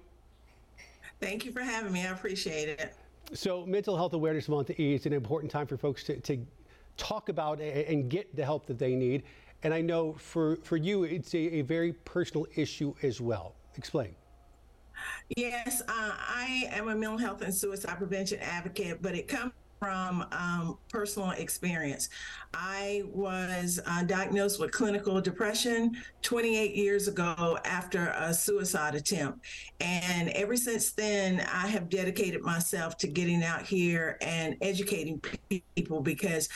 Thank 1.20 1.46
you 1.46 1.52
for 1.52 1.62
having 1.62 1.92
me. 1.92 2.06
I 2.06 2.12
appreciate 2.12 2.70
it. 2.70 2.96
So, 3.34 3.66
Mental 3.66 3.96
Health 3.96 4.14
Awareness 4.14 4.50
Month 4.50 4.72
is 4.78 5.06
an 5.06 5.14
important 5.14 5.52
time 5.52 5.66
for 5.66 5.78
folks 5.78 6.04
to, 6.06 6.20
to 6.22 6.46
talk 6.98 7.30
about 7.30 7.60
and 7.60 8.10
get 8.10 8.36
the 8.36 8.44
help 8.44 8.66
that 8.68 8.78
they 8.78 8.96
need. 8.96 9.24
And 9.64 9.74
I 9.74 9.82
know 9.82 10.14
for, 10.14 10.58
for 10.58 10.78
you, 10.78 11.04
it's 11.04 11.34
a, 11.34 11.38
a 11.38 11.62
very 11.62 11.94
personal 11.94 12.46
issue 12.56 12.94
as 13.04 13.22
well. 13.22 13.56
Explain. 13.78 14.16
Yes, 15.36 15.82
uh, 15.88 16.12
I 16.18 16.70
am 16.72 16.88
a 16.90 16.96
mental 16.96 17.18
health 17.18 17.42
and 17.42 17.54
suicide 17.54 17.98
prevention 17.98 18.40
advocate, 18.40 19.02
but 19.02 19.16
it 19.16 19.28
comes 19.28 19.54
from 19.82 20.24
um, 20.32 20.78
personal 20.90 21.32
experience. 21.32 22.10
I 22.54 23.02
was 23.12 23.80
uh, 23.88 24.04
diagnosed 24.04 24.60
with 24.60 24.72
clinical 24.72 25.20
depression 25.20 25.98
28 26.22 26.76
years 26.76 27.08
ago 27.08 27.58
after 27.66 28.14
a 28.16 28.32
suicide 28.32 28.94
attempt. 28.94 29.40
And 29.80 30.30
ever 30.30 30.56
since 30.56 30.92
then, 30.92 31.40
I 31.52 31.66
have 31.66 31.90
dedicated 31.90 32.44
myself 32.44 32.96
to 32.98 33.08
getting 33.08 33.44
out 33.44 33.64
here 33.64 34.20
and 34.22 34.56
educating 34.62 35.20
people 35.76 36.02
because 36.02 36.48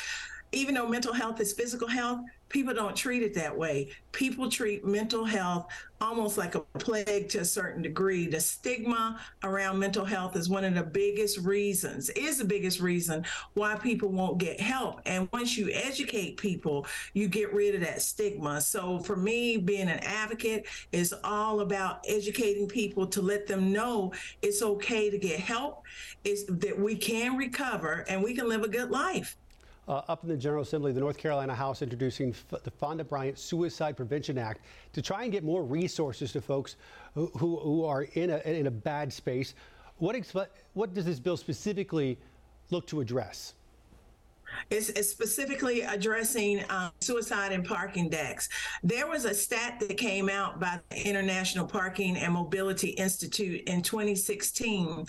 even 0.51 0.75
though 0.75 0.87
mental 0.87 1.13
health 1.13 1.41
is 1.41 1.51
physical 1.51 1.87
health, 1.87 2.19
people 2.49 2.73
don't 2.73 2.95
treat 2.95 3.23
it 3.23 3.33
that 3.33 3.55
way. 3.55 3.89
People 4.11 4.49
treat 4.49 4.85
mental 4.85 5.25
health 5.25 5.67
almost 6.01 6.37
like 6.37 6.55
a 6.55 6.59
plague 6.59 7.29
to 7.29 7.39
a 7.39 7.45
certain 7.45 7.81
degree. 7.81 8.27
The 8.27 8.39
stigma 8.39 9.19
around 9.43 9.79
mental 9.79 10.05
health 10.05 10.35
is 10.35 10.49
one 10.49 10.63
of 10.63 10.75
the 10.75 10.83
biggest 10.83 11.39
reasons, 11.39 12.09
is 12.11 12.37
the 12.37 12.45
biggest 12.45 12.79
reason 12.79 13.25
why 13.53 13.75
people 13.75 14.09
won't 14.09 14.37
get 14.37 14.59
help. 14.59 15.01
And 15.05 15.27
once 15.31 15.57
you 15.57 15.69
educate 15.71 16.37
people, 16.37 16.85
you 17.13 17.27
get 17.27 17.53
rid 17.53 17.75
of 17.75 17.81
that 17.81 18.01
stigma. 18.01 18.61
So 18.61 18.99
for 18.99 19.15
me, 19.15 19.57
being 19.57 19.89
an 19.89 19.99
advocate 19.99 20.67
is 20.91 21.13
all 21.23 21.61
about 21.61 22.05
educating 22.07 22.67
people 22.67 23.07
to 23.07 23.21
let 23.21 23.47
them 23.47 23.71
know 23.71 24.13
it's 24.41 24.61
okay 24.61 25.09
to 25.09 25.17
get 25.17 25.39
help, 25.39 25.83
is 26.23 26.45
that 26.45 26.77
we 26.77 26.95
can 26.95 27.37
recover 27.37 28.05
and 28.07 28.23
we 28.23 28.33
can 28.33 28.47
live 28.47 28.63
a 28.63 28.67
good 28.67 28.91
life. 28.91 29.37
Uh, 29.87 30.01
up 30.07 30.23
in 30.23 30.29
the 30.29 30.37
General 30.37 30.63
Assembly, 30.63 30.91
the 30.91 30.99
North 30.99 31.17
Carolina 31.17 31.53
House 31.53 31.83
introducing 31.83 32.29
F 32.29 32.63
the 32.63 32.71
Fonda 32.71 33.03
Bryant 33.03 33.37
Suicide 33.37 33.95
Prevention 33.95 34.37
Act 34.37 34.61
to 34.93 35.01
try 35.01 35.23
and 35.23 35.31
get 35.31 35.43
more 35.43 35.63
resources 35.63 36.31
to 36.31 36.41
folks 36.41 36.75
who, 37.13 37.27
who, 37.37 37.57
who 37.59 37.85
are 37.85 38.03
in 38.13 38.31
a, 38.31 38.37
in 38.39 38.65
a 38.65 38.71
bad 38.71 39.13
space. 39.13 39.53
What, 39.97 40.15
what 40.73 40.93
does 40.95 41.05
this 41.05 41.19
bill 41.19 41.37
specifically 41.37 42.17
look 42.71 42.87
to 42.87 42.99
address? 42.99 43.53
It's, 44.69 44.89
it's, 44.89 45.09
specifically 45.09 45.81
addressing 45.81 46.63
um, 46.69 46.91
suicide 47.01 47.51
in 47.51 47.63
parking 47.63 48.09
decks. 48.09 48.49
There 48.83 49.07
was 49.07 49.25
a 49.25 49.33
stat 49.33 49.79
that 49.79 49.97
came 49.97 50.29
out 50.29 50.59
by 50.59 50.79
the 50.89 51.07
International 51.07 51.65
Parking 51.65 52.17
and 52.17 52.33
Mobility 52.33 52.89
Institute 52.89 53.67
in 53.67 53.81
2016 53.81 55.07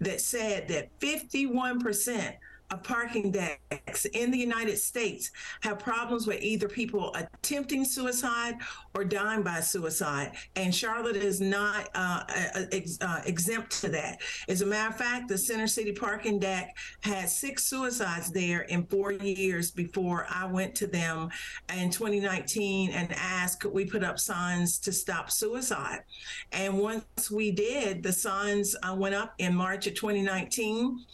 that 0.00 0.20
said 0.20 0.68
that 0.68 0.90
51 1.00 1.80
percent 1.80 2.36
of 2.36 2.40
parking 2.74 3.30
decks 3.30 4.04
in 4.06 4.30
the 4.30 4.38
United 4.38 4.78
States 4.78 5.30
have 5.60 5.78
problems 5.78 6.26
with 6.26 6.42
either 6.42 6.68
people 6.68 7.14
attempting 7.14 7.84
suicide 7.84 8.56
or 8.94 9.04
dying 9.04 9.42
by 9.42 9.60
suicide. 9.60 10.32
And 10.56 10.74
Charlotte 10.74 11.16
is 11.16 11.40
not 11.40 11.88
uh, 11.94 12.24
ex- 12.72 12.98
uh, 13.00 13.22
exempt 13.24 13.80
to 13.82 13.88
that. 13.90 14.20
As 14.48 14.62
a 14.62 14.66
matter 14.66 14.90
of 14.90 14.96
fact, 14.96 15.28
the 15.28 15.38
Center 15.38 15.66
City 15.66 15.92
parking 15.92 16.38
deck 16.38 16.76
had 17.00 17.28
six 17.28 17.64
suicides 17.64 18.30
there 18.30 18.62
in 18.62 18.86
four 18.86 19.12
years 19.12 19.70
before 19.70 20.26
I 20.28 20.46
went 20.46 20.74
to 20.76 20.86
them 20.86 21.28
in 21.76 21.90
2019 21.90 22.90
and 22.90 23.12
asked, 23.12 23.60
could 23.60 23.72
we 23.72 23.84
put 23.84 24.02
up 24.02 24.18
signs 24.18 24.78
to 24.80 24.92
stop 24.92 25.30
suicide? 25.30 26.00
And 26.52 26.78
once 26.78 27.30
we 27.30 27.52
did, 27.52 28.02
the 28.02 28.12
signs 28.12 28.74
uh, 28.82 28.94
went 28.94 29.14
up 29.14 29.34
in 29.38 29.54
March 29.54 29.86
of 29.86 29.94
2019 29.94 31.04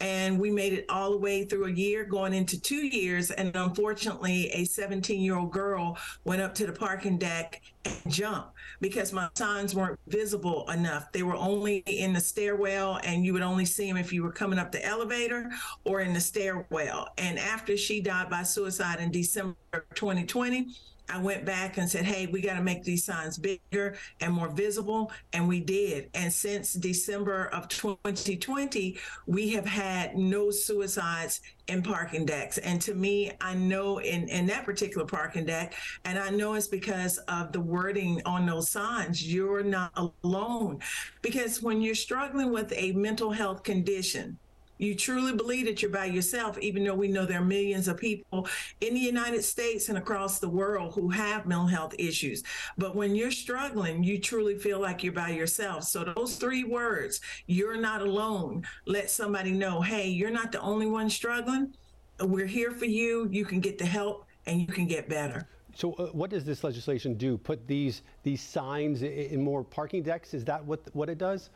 and 0.00 0.38
we 0.38 0.50
made 0.50 0.72
it 0.72 0.86
all 0.88 1.12
the 1.12 1.18
way 1.18 1.44
through 1.44 1.66
a 1.66 1.70
year 1.70 2.04
going 2.04 2.34
into 2.34 2.60
two 2.60 2.86
years. 2.86 3.30
And 3.30 3.54
unfortunately 3.54 4.50
a 4.50 4.64
17 4.64 5.20
year 5.20 5.36
old 5.36 5.52
girl 5.52 5.96
went 6.24 6.42
up 6.42 6.54
to 6.56 6.66
the 6.66 6.72
parking 6.72 7.18
deck 7.18 7.62
and 7.84 7.96
jumped 8.08 8.50
because 8.80 9.12
my 9.12 9.28
signs 9.34 9.74
weren't 9.74 9.98
visible 10.08 10.68
enough. 10.70 11.10
They 11.12 11.22
were 11.22 11.36
only 11.36 11.78
in 11.86 12.12
the 12.12 12.20
stairwell 12.20 13.00
and 13.04 13.24
you 13.24 13.32
would 13.32 13.42
only 13.42 13.64
see 13.64 13.86
them 13.86 13.96
if 13.96 14.12
you 14.12 14.22
were 14.22 14.32
coming 14.32 14.58
up 14.58 14.72
the 14.72 14.84
elevator 14.84 15.50
or 15.84 16.00
in 16.00 16.12
the 16.12 16.20
stairwell. 16.20 17.08
And 17.18 17.38
after 17.38 17.76
she 17.76 18.00
died 18.00 18.28
by 18.28 18.42
suicide 18.42 19.00
in 19.00 19.10
december 19.10 19.56
2020 19.94 20.68
I 21.08 21.18
went 21.18 21.44
back 21.44 21.76
and 21.76 21.88
said, 21.88 22.04
hey, 22.04 22.26
we 22.26 22.40
got 22.40 22.54
to 22.54 22.62
make 22.62 22.82
these 22.82 23.04
signs 23.04 23.38
bigger 23.38 23.96
and 24.20 24.32
more 24.32 24.48
visible. 24.48 25.12
And 25.32 25.46
we 25.46 25.60
did. 25.60 26.10
And 26.14 26.32
since 26.32 26.72
December 26.72 27.46
of 27.52 27.68
2020, 27.68 28.98
we 29.26 29.50
have 29.50 29.66
had 29.66 30.16
no 30.16 30.50
suicides 30.50 31.40
in 31.68 31.82
parking 31.82 32.26
decks. 32.26 32.58
And 32.58 32.80
to 32.82 32.94
me, 32.94 33.32
I 33.40 33.54
know 33.54 33.98
in, 33.98 34.28
in 34.28 34.46
that 34.46 34.64
particular 34.64 35.06
parking 35.06 35.46
deck, 35.46 35.74
and 36.04 36.18
I 36.18 36.30
know 36.30 36.54
it's 36.54 36.68
because 36.68 37.18
of 37.28 37.52
the 37.52 37.60
wording 37.60 38.20
on 38.26 38.46
those 38.46 38.70
signs, 38.70 39.26
you're 39.26 39.62
not 39.62 39.92
alone. 40.22 40.80
Because 41.22 41.62
when 41.62 41.80
you're 41.80 41.94
struggling 41.94 42.52
with 42.52 42.72
a 42.76 42.92
mental 42.92 43.30
health 43.30 43.62
condition, 43.62 44.38
you 44.78 44.94
truly 44.94 45.34
believe 45.34 45.66
that 45.66 45.82
you're 45.82 45.90
by 45.90 46.06
yourself, 46.06 46.58
even 46.58 46.84
though 46.84 46.94
we 46.94 47.08
know 47.08 47.24
there 47.24 47.40
are 47.40 47.44
millions 47.44 47.88
of 47.88 47.96
people 47.96 48.48
in 48.80 48.94
the 48.94 49.00
United 49.00 49.44
States 49.44 49.88
and 49.88 49.98
across 49.98 50.38
the 50.38 50.48
world 50.48 50.94
who 50.94 51.08
have 51.10 51.46
mental 51.46 51.66
health 51.66 51.94
issues. 51.98 52.42
But 52.76 52.96
when 52.96 53.14
you're 53.14 53.30
struggling, 53.30 54.02
you 54.02 54.18
truly 54.18 54.58
feel 54.58 54.80
like 54.80 55.04
you're 55.04 55.12
by 55.12 55.30
yourself. 55.30 55.84
So 55.84 56.04
those 56.04 56.36
three 56.36 56.64
words, 56.64 57.20
you're 57.46 57.76
not 57.76 58.02
alone, 58.02 58.66
let 58.86 59.10
somebody 59.10 59.52
know, 59.52 59.80
hey, 59.80 60.08
you're 60.08 60.30
not 60.30 60.52
the 60.52 60.60
only 60.60 60.86
one 60.86 61.08
struggling. 61.08 61.74
We're 62.20 62.46
here 62.46 62.72
for 62.72 62.86
you. 62.86 63.28
You 63.30 63.44
can 63.44 63.60
get 63.60 63.78
the 63.78 63.86
help 63.86 64.26
and 64.46 64.60
you 64.60 64.66
can 64.66 64.86
get 64.86 65.08
better. 65.08 65.46
So, 65.76 65.92
uh, 65.94 66.06
what 66.06 66.30
does 66.30 66.44
this 66.44 66.62
legislation 66.62 67.14
do? 67.14 67.36
Put 67.36 67.66
these 67.66 68.02
these 68.22 68.40
signs 68.40 69.02
in 69.02 69.42
more 69.42 69.64
parking 69.64 70.04
decks? 70.04 70.32
Is 70.32 70.44
that 70.44 70.64
what 70.64 70.80
what 70.92 71.08
it 71.08 71.18
does? 71.18 71.50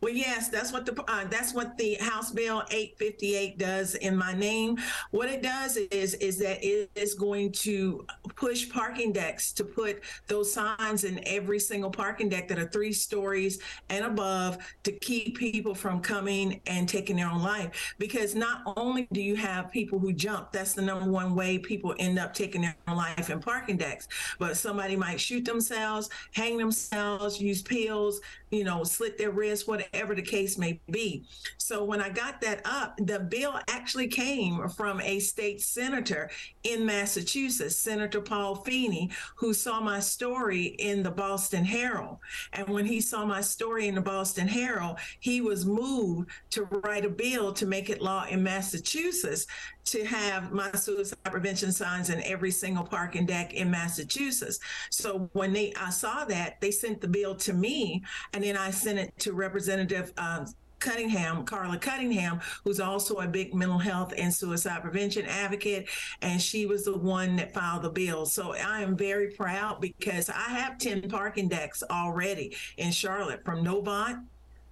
Well, 0.00 0.12
yes, 0.12 0.48
that's 0.48 0.72
what 0.72 0.86
the 0.86 1.02
uh, 1.08 1.24
that's 1.30 1.54
what 1.54 1.76
the 1.78 1.94
House 1.94 2.30
Bill 2.30 2.62
858 2.70 3.58
does 3.58 3.94
in 3.96 4.16
my 4.16 4.32
name. 4.32 4.78
What 5.10 5.28
it 5.28 5.42
does 5.42 5.76
is 5.76 6.14
is 6.14 6.38
that 6.38 6.64
it 6.64 6.90
is 6.94 7.14
going 7.14 7.52
to 7.52 8.06
push 8.36 8.68
parking 8.68 9.12
decks 9.12 9.52
to 9.52 9.64
put 9.64 10.00
those 10.26 10.52
signs 10.52 11.04
in 11.04 11.20
every 11.26 11.58
single 11.58 11.90
parking 11.90 12.28
deck 12.28 12.48
that 12.48 12.58
are 12.58 12.68
three 12.68 12.92
stories 12.92 13.60
and 13.88 14.04
above 14.04 14.58
to 14.84 14.92
keep 14.92 15.38
people 15.38 15.74
from 15.74 16.00
coming 16.00 16.60
and 16.66 16.88
taking 16.88 17.16
their 17.16 17.28
own 17.28 17.42
life. 17.42 17.94
Because 17.98 18.34
not 18.34 18.62
only 18.76 19.08
do 19.12 19.20
you 19.20 19.36
have 19.36 19.70
people 19.70 19.98
who 19.98 20.12
jump, 20.12 20.52
that's 20.52 20.72
the 20.72 20.82
number 20.82 21.10
one 21.10 21.34
way 21.34 21.58
people 21.58 21.94
end 21.98 22.18
up 22.18 22.34
taking 22.34 22.62
their 22.62 22.76
own 22.88 22.96
life 22.96 23.30
in 23.30 23.40
parking 23.40 23.76
decks, 23.76 24.08
but 24.38 24.56
somebody 24.56 24.96
might 24.96 25.20
shoot 25.20 25.44
themselves, 25.44 26.10
hang 26.32 26.56
themselves, 26.56 27.40
use 27.40 27.62
pills, 27.62 28.20
you 28.50 28.64
know, 28.64 28.84
slit 28.84 29.16
their 29.16 29.30
wrists, 29.30 29.59
whatever 29.66 30.14
the 30.14 30.22
case 30.22 30.58
may 30.58 30.80
be. 30.90 31.24
So 31.58 31.84
when 31.84 32.00
I 32.00 32.08
got 32.08 32.40
that 32.40 32.60
up, 32.64 32.96
the 32.98 33.20
bill 33.20 33.58
actually 33.68 34.08
came 34.08 34.68
from 34.68 35.00
a 35.00 35.20
state 35.20 35.60
senator 35.60 36.30
in 36.64 36.84
Massachusetts, 36.84 37.76
Senator 37.76 38.20
Paul 38.20 38.56
Feeney, 38.56 39.10
who 39.36 39.54
saw 39.54 39.80
my 39.80 40.00
story 40.00 40.74
in 40.78 41.02
the 41.02 41.10
Boston 41.10 41.64
Herald. 41.64 42.18
And 42.52 42.68
when 42.68 42.86
he 42.86 43.00
saw 43.00 43.24
my 43.24 43.40
story 43.40 43.88
in 43.88 43.94
the 43.94 44.00
Boston 44.00 44.48
Herald, 44.48 44.98
he 45.20 45.40
was 45.40 45.64
moved 45.64 46.30
to 46.50 46.64
write 46.64 47.04
a 47.04 47.10
bill 47.10 47.52
to 47.52 47.66
make 47.66 47.90
it 47.90 48.02
law 48.02 48.26
in 48.28 48.42
Massachusetts 48.42 49.46
to 49.86 50.04
have 50.04 50.52
my 50.52 50.70
suicide 50.72 51.18
prevention 51.24 51.72
signs 51.72 52.10
in 52.10 52.22
every 52.22 52.50
single 52.50 52.84
parking 52.84 53.26
deck 53.26 53.54
in 53.54 53.70
Massachusetts. 53.70 54.58
So 54.90 55.30
when 55.32 55.52
they 55.52 55.72
I 55.74 55.90
saw 55.90 56.24
that, 56.26 56.60
they 56.60 56.70
sent 56.70 57.00
the 57.00 57.08
bill 57.08 57.34
to 57.36 57.52
me, 57.52 58.02
and 58.32 58.44
then 58.44 58.56
I 58.56 58.70
sent 58.70 58.98
it 58.98 59.12
to 59.20 59.32
Representative. 59.32 60.12
Uh, 60.16 60.46
Cunningham, 60.80 61.44
Carla 61.44 61.76
Cunningham, 61.78 62.40
who's 62.64 62.80
also 62.80 63.16
a 63.16 63.28
big 63.28 63.54
mental 63.54 63.78
health 63.78 64.14
and 64.16 64.32
suicide 64.32 64.82
prevention 64.82 65.26
advocate, 65.26 65.88
and 66.22 66.40
she 66.40 66.66
was 66.66 66.84
the 66.84 66.96
one 66.96 67.36
that 67.36 67.52
filed 67.52 67.82
the 67.82 67.90
bill. 67.90 68.24
So 68.24 68.54
I 68.54 68.80
am 68.80 68.96
very 68.96 69.30
proud 69.32 69.80
because 69.80 70.30
I 70.30 70.48
have 70.48 70.78
10 70.78 71.10
parking 71.10 71.48
decks 71.48 71.82
already 71.90 72.56
in 72.78 72.90
Charlotte 72.92 73.44
from 73.44 73.62
Novant 73.62 74.24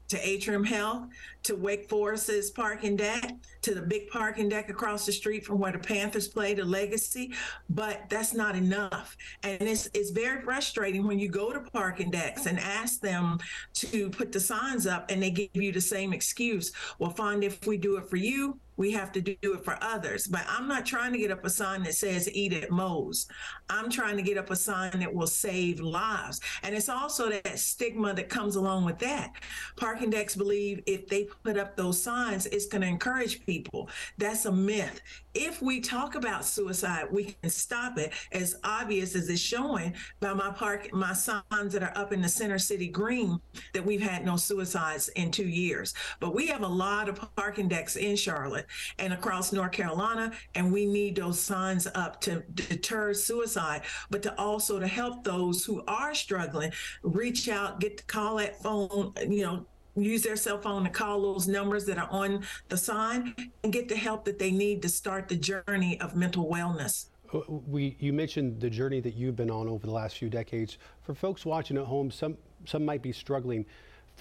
to 0.08 0.28
Atrium 0.28 0.64
Health 0.64 1.08
to 1.44 1.54
Wake 1.54 1.88
Forest's 1.88 2.50
parking 2.50 2.96
deck 2.96 3.34
to 3.62 3.74
the 3.74 3.82
big 3.82 4.08
parking 4.08 4.48
deck 4.48 4.70
across 4.70 5.06
the 5.06 5.12
street 5.12 5.44
from 5.44 5.58
where 5.58 5.72
the 5.72 5.78
Panthers 5.78 6.28
play, 6.28 6.54
the 6.54 6.64
Legacy. 6.64 7.32
But 7.70 8.08
that's 8.08 8.34
not 8.34 8.56
enough. 8.56 9.16
And 9.42 9.62
it's, 9.62 9.88
it's 9.94 10.10
very 10.10 10.42
frustrating 10.42 11.06
when 11.06 11.18
you 11.18 11.28
go 11.28 11.52
to 11.52 11.60
parking 11.60 12.10
decks 12.10 12.46
and 12.46 12.58
ask 12.58 13.00
them 13.00 13.38
to 13.74 14.10
put 14.10 14.32
the 14.32 14.40
signs 14.40 14.86
up 14.86 15.10
and 15.10 15.22
they 15.22 15.30
give 15.30 15.50
you 15.54 15.72
the 15.72 15.80
same 15.80 16.12
excuse. 16.12 16.72
Well, 16.98 17.10
find 17.10 17.44
if 17.44 17.66
we 17.66 17.76
do 17.76 17.96
it 17.96 18.08
for 18.08 18.16
you, 18.16 18.58
we 18.78 18.92
have 18.92 19.12
to 19.12 19.20
do 19.20 19.36
it 19.42 19.64
for 19.64 19.76
others. 19.82 20.26
But 20.26 20.46
I'm 20.48 20.66
not 20.66 20.86
trying 20.86 21.12
to 21.12 21.18
get 21.18 21.30
up 21.30 21.44
a 21.44 21.50
sign 21.50 21.82
that 21.82 21.94
says 21.94 22.30
eat 22.32 22.54
at 22.54 22.70
Moe's. 22.70 23.26
I'm 23.68 23.90
trying 23.90 24.16
to 24.16 24.22
get 24.22 24.38
up 24.38 24.50
a 24.50 24.56
sign 24.56 25.00
that 25.00 25.12
will 25.12 25.26
save 25.26 25.80
lives. 25.80 26.40
And 26.62 26.74
it's 26.74 26.88
also 26.88 27.28
that 27.28 27.58
stigma 27.58 28.14
that 28.14 28.30
comes 28.30 28.56
along 28.56 28.86
with 28.86 28.98
that. 29.00 29.32
Parking 29.76 30.10
decks 30.10 30.36
believe 30.36 30.82
if 30.86 31.08
they 31.08 31.28
put 31.44 31.58
up 31.58 31.76
those 31.76 32.00
signs, 32.00 32.46
it's 32.46 32.66
going 32.66 32.82
to 32.82 32.88
encourage 32.88 33.44
people. 33.44 33.90
That's 34.16 34.46
a 34.46 34.52
myth 34.52 35.00
if 35.38 35.62
we 35.62 35.80
talk 35.80 36.16
about 36.16 36.44
suicide, 36.44 37.06
we 37.12 37.36
can 37.40 37.48
stop 37.48 37.96
it 37.96 38.12
as 38.32 38.56
obvious 38.64 39.14
as 39.14 39.28
it's 39.28 39.40
showing 39.40 39.94
by 40.18 40.34
my 40.34 40.50
park, 40.50 40.92
my 40.92 41.12
signs 41.12 41.72
that 41.72 41.82
are 41.82 41.92
up 41.94 42.12
in 42.12 42.20
the 42.20 42.28
center 42.28 42.58
city 42.58 42.88
green 42.88 43.40
that 43.72 43.84
we've 43.84 44.02
had 44.02 44.26
no 44.26 44.36
suicides 44.36 45.08
in 45.10 45.30
two 45.30 45.46
years. 45.46 45.94
But 46.18 46.34
we 46.34 46.48
have 46.48 46.62
a 46.62 46.68
lot 46.68 47.08
of 47.08 47.34
parking 47.36 47.68
decks 47.68 47.94
in 47.94 48.16
Charlotte 48.16 48.66
and 48.98 49.12
across 49.12 49.52
North 49.52 49.72
Carolina, 49.72 50.32
and 50.56 50.72
we 50.72 50.86
need 50.86 51.14
those 51.16 51.38
signs 51.38 51.86
up 51.94 52.20
to 52.22 52.42
deter 52.54 53.14
suicide, 53.14 53.82
but 54.10 54.22
to 54.24 54.36
also 54.38 54.80
to 54.80 54.88
help 54.88 55.22
those 55.22 55.64
who 55.64 55.84
are 55.86 56.14
struggling 56.14 56.72
reach 57.02 57.48
out, 57.48 57.78
get 57.78 57.98
to 57.98 58.04
call 58.04 58.36
that 58.36 58.60
phone, 58.60 59.12
you 59.28 59.42
know, 59.42 59.66
use 60.02 60.22
their 60.22 60.36
cell 60.36 60.60
phone 60.60 60.84
to 60.84 60.90
call 60.90 61.22
those 61.22 61.48
numbers 61.48 61.84
that 61.86 61.98
are 61.98 62.08
on 62.10 62.44
the 62.68 62.76
sign 62.76 63.34
and 63.62 63.72
get 63.72 63.88
the 63.88 63.96
help 63.96 64.24
that 64.24 64.38
they 64.38 64.50
need 64.50 64.82
to 64.82 64.88
start 64.88 65.28
the 65.28 65.36
journey 65.36 66.00
of 66.00 66.16
mental 66.16 66.48
wellness. 66.50 67.06
Uh, 67.32 67.40
we, 67.48 67.96
you 67.98 68.12
mentioned 68.12 68.60
the 68.60 68.70
journey 68.70 69.00
that 69.00 69.14
you've 69.14 69.36
been 69.36 69.50
on 69.50 69.68
over 69.68 69.86
the 69.86 69.92
last 69.92 70.18
few 70.18 70.30
decades. 70.30 70.78
For 71.02 71.14
folks 71.14 71.44
watching 71.44 71.76
at 71.76 71.84
home, 71.84 72.10
some, 72.10 72.36
some 72.64 72.84
might 72.84 73.02
be 73.02 73.12
struggling. 73.12 73.66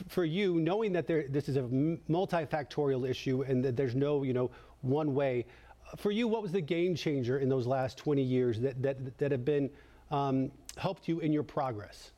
for 0.07 0.25
you, 0.25 0.59
knowing 0.59 0.91
that 0.93 1.07
there, 1.07 1.25
this 1.29 1.49
is 1.49 1.57
a 1.57 1.63
multifactorial 1.63 3.09
issue 3.09 3.43
and 3.43 3.63
that 3.63 3.75
there's 3.75 3.95
no, 3.95 4.23
you 4.23 4.33
know, 4.33 4.51
one 4.81 5.13
way, 5.13 5.45
for 5.95 6.11
you, 6.11 6.27
what 6.27 6.41
was 6.41 6.51
the 6.51 6.61
game 6.61 6.95
changer 6.95 7.39
in 7.39 7.47
those 7.47 7.65
last 7.65 7.97
20 7.97 8.21
years 8.21 8.59
that, 8.59 8.81
that, 8.81 9.17
that 9.17 9.31
have 9.31 9.45
been 9.45 9.69
um, 10.11 10.51
helped 10.75 11.07
you 11.07 11.19
in 11.21 11.31
your 11.31 11.43
progress? 11.43 12.11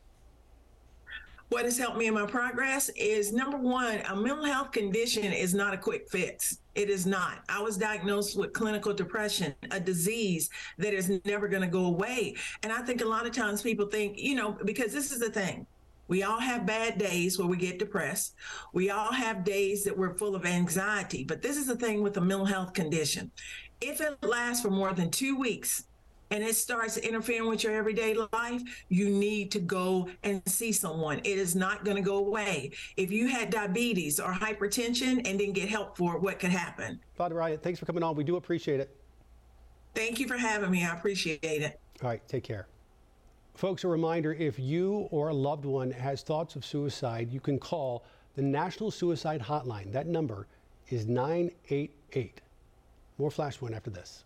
What 1.49 1.65
has 1.65 1.79
helped 1.79 1.97
me 1.97 2.05
in 2.05 2.13
my 2.13 2.27
progress 2.27 2.89
is 2.89 3.33
number 3.33 3.57
one, 3.57 4.01
a 4.07 4.15
mental 4.15 4.45
health 4.45 4.71
condition 4.71 5.23
is 5.23 5.55
not 5.55 5.73
a 5.73 5.77
quick 5.77 6.07
fix. 6.07 6.59
It 6.75 6.91
is 6.91 7.07
not. 7.07 7.39
I 7.49 7.59
was 7.59 7.75
diagnosed 7.75 8.37
with 8.37 8.53
clinical 8.53 8.93
depression, 8.93 9.55
a 9.71 9.79
disease 9.79 10.51
that 10.77 10.93
is 10.93 11.19
never 11.25 11.47
going 11.47 11.63
to 11.63 11.67
go 11.67 11.85
away. 11.85 12.35
And 12.61 12.71
I 12.71 12.83
think 12.83 13.01
a 13.01 13.05
lot 13.05 13.25
of 13.25 13.31
times 13.31 13.63
people 13.63 13.87
think, 13.87 14.19
you 14.19 14.35
know, 14.35 14.59
because 14.63 14.93
this 14.93 15.11
is 15.11 15.19
the 15.19 15.31
thing. 15.31 15.65
We 16.07 16.21
all 16.21 16.39
have 16.39 16.67
bad 16.67 16.99
days 16.99 17.39
where 17.39 17.47
we 17.47 17.57
get 17.57 17.79
depressed. 17.79 18.35
We 18.71 18.91
all 18.91 19.11
have 19.11 19.43
days 19.43 19.83
that 19.85 19.97
we're 19.97 20.17
full 20.17 20.35
of 20.35 20.45
anxiety. 20.45 21.23
But 21.23 21.41
this 21.41 21.57
is 21.57 21.65
the 21.65 21.75
thing 21.75 22.03
with 22.03 22.17
a 22.17 22.21
mental 22.21 22.45
health 22.45 22.73
condition. 22.73 23.31
If 23.81 24.01
it 24.01 24.21
lasts 24.23 24.61
for 24.61 24.69
more 24.69 24.93
than 24.93 25.09
two 25.09 25.35
weeks, 25.37 25.85
and 26.31 26.43
it 26.43 26.55
starts 26.55 26.97
interfering 26.97 27.47
with 27.47 27.63
your 27.63 27.73
everyday 27.73 28.15
life, 28.33 28.61
you 28.89 29.09
need 29.09 29.51
to 29.51 29.59
go 29.59 30.09
and 30.23 30.41
see 30.47 30.71
someone. 30.71 31.19
It 31.19 31.37
is 31.37 31.55
not 31.55 31.85
going 31.85 31.97
to 31.97 32.03
go 32.03 32.17
away. 32.17 32.71
If 32.97 33.11
you 33.11 33.27
had 33.27 33.49
diabetes 33.49 34.19
or 34.19 34.31
hypertension 34.31 35.27
and 35.27 35.39
didn't 35.39 35.53
get 35.53 35.69
help 35.69 35.97
for 35.97 36.15
it, 36.15 36.21
what 36.21 36.39
could 36.39 36.51
happen? 36.51 36.99
Fonda 37.15 37.35
Bryant, 37.35 37.63
thanks 37.63 37.79
for 37.79 37.85
coming 37.85 38.03
on. 38.03 38.15
We 38.15 38.23
do 38.23 38.35
appreciate 38.35 38.79
it. 38.79 38.95
Thank 39.95 40.19
you 40.19 40.27
for 40.27 40.37
having 40.37 40.71
me. 40.71 40.85
I 40.85 40.93
appreciate 40.93 41.43
it. 41.43 41.79
All 42.01 42.09
right, 42.09 42.25
take 42.27 42.43
care. 42.43 42.67
Folks, 43.55 43.83
a 43.83 43.87
reminder 43.87 44.33
if 44.33 44.57
you 44.57 45.09
or 45.11 45.29
a 45.29 45.33
loved 45.33 45.65
one 45.65 45.91
has 45.91 46.21
thoughts 46.21 46.55
of 46.55 46.63
suicide, 46.63 47.29
you 47.29 47.41
can 47.41 47.59
call 47.59 48.05
the 48.35 48.41
National 48.41 48.89
Suicide 48.89 49.41
Hotline. 49.41 49.91
That 49.91 50.07
number 50.07 50.47
is 50.87 51.05
988. 51.07 52.41
More 53.17 53.29
Flash 53.29 53.59
Flashpoint 53.59 53.75
after 53.75 53.89
this. 53.89 54.23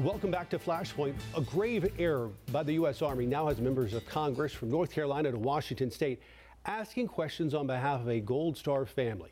Welcome 0.00 0.30
back 0.30 0.48
to 0.48 0.58
Flashpoint. 0.58 1.12
A 1.36 1.42
grave 1.42 1.86
error 1.98 2.30
by 2.50 2.62
the 2.62 2.72
U.S. 2.72 3.02
Army 3.02 3.26
now 3.26 3.48
has 3.48 3.60
members 3.60 3.92
of 3.92 4.06
Congress 4.06 4.50
from 4.50 4.70
North 4.70 4.90
Carolina 4.90 5.30
to 5.30 5.36
Washington 5.36 5.90
State 5.90 6.22
asking 6.64 7.06
questions 7.06 7.52
on 7.52 7.66
behalf 7.66 8.00
of 8.00 8.08
a 8.08 8.18
Gold 8.18 8.56
Star 8.56 8.86
family. 8.86 9.28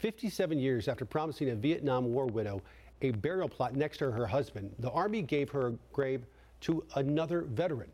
57 0.00 0.58
years 0.58 0.88
after 0.88 1.06
promising 1.06 1.48
a 1.48 1.54
Vietnam 1.54 2.12
War 2.12 2.26
widow 2.26 2.60
a 3.00 3.12
burial 3.12 3.48
plot 3.48 3.76
next 3.76 3.96
to 3.98 4.10
her 4.10 4.26
husband, 4.26 4.74
the 4.78 4.90
Army 4.90 5.22
gave 5.22 5.48
her 5.48 5.68
a 5.68 5.74
grave 5.90 6.26
to 6.60 6.84
another 6.96 7.40
veteran. 7.40 7.90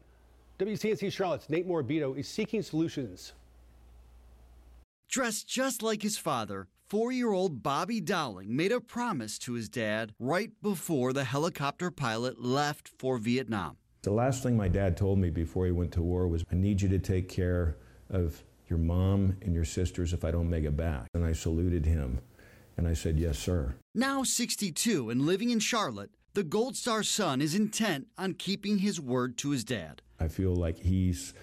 WCNC 0.59 1.13
Charlotte's 1.13 1.49
Nate 1.49 1.69
Morabito 1.69 2.19
is 2.19 2.27
seeking 2.27 2.63
solutions. 2.63 3.35
Dressed 5.09 5.49
just 5.49 5.81
like 5.81 6.03
his 6.03 6.19
father, 6.19 6.67
four 6.91 7.13
year 7.13 7.31
old 7.31 7.63
Bobby 7.63 8.01
Dowling 8.01 8.55
made 8.55 8.73
a 8.73 8.81
promise 8.81 9.39
to 9.39 9.53
his 9.53 9.69
dad 9.69 10.13
right 10.19 10.51
before 10.61 11.13
the 11.13 11.23
helicopter 11.23 11.89
pilot 11.93 12.43
left 12.43 12.91
for 12.99 13.17
Vietnam. 13.17 13.77
The 14.03 14.11
last 14.11 14.43
thing 14.43 14.57
my 14.57 14.67
dad 14.67 14.97
told 14.97 15.19
me 15.19 15.31
before 15.31 15.67
he 15.67 15.73
went 15.73 15.93
to 15.93 16.03
war 16.03 16.27
was, 16.27 16.43
I 16.51 16.57
need 16.57 16.83
you 16.83 16.89
to 16.89 16.99
take 16.99 17.29
care 17.29 17.77
of 18.09 18.43
your 18.67 18.79
mom 18.79 19.37
and 19.43 19.55
your 19.55 19.65
sisters 19.65 20.13
if 20.13 20.25
I 20.25 20.33
don't 20.33 20.51
make 20.51 20.65
it 20.65 20.77
back. 20.77 21.07
And 21.15 21.25
I 21.25 21.33
saluted 21.33 21.87
him 21.87 22.19
and 22.77 22.89
I 22.89 22.95
said, 22.95 23.21
Yes, 23.21 23.39
sir. 23.39 23.77
Now 23.95 24.25
62 24.25 25.11
and 25.11 25.23
living 25.23 25.51
in 25.51 25.61
Charlotte, 25.61 26.11
the 26.35 26.43
Gold 26.43 26.77
Star 26.77 27.05
son 27.05 27.41
is 27.41 27.55
intent 27.55 28.09
on 28.19 28.35
keeping 28.35 28.79
his 28.79 29.01
word 29.01 29.37
to 29.39 29.51
his 29.51 29.63
dad. 29.63 30.03
I 30.19 30.27
feel 30.27 30.57
like 30.57 30.79
he's 30.79 31.35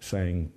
saying, 0.00 0.52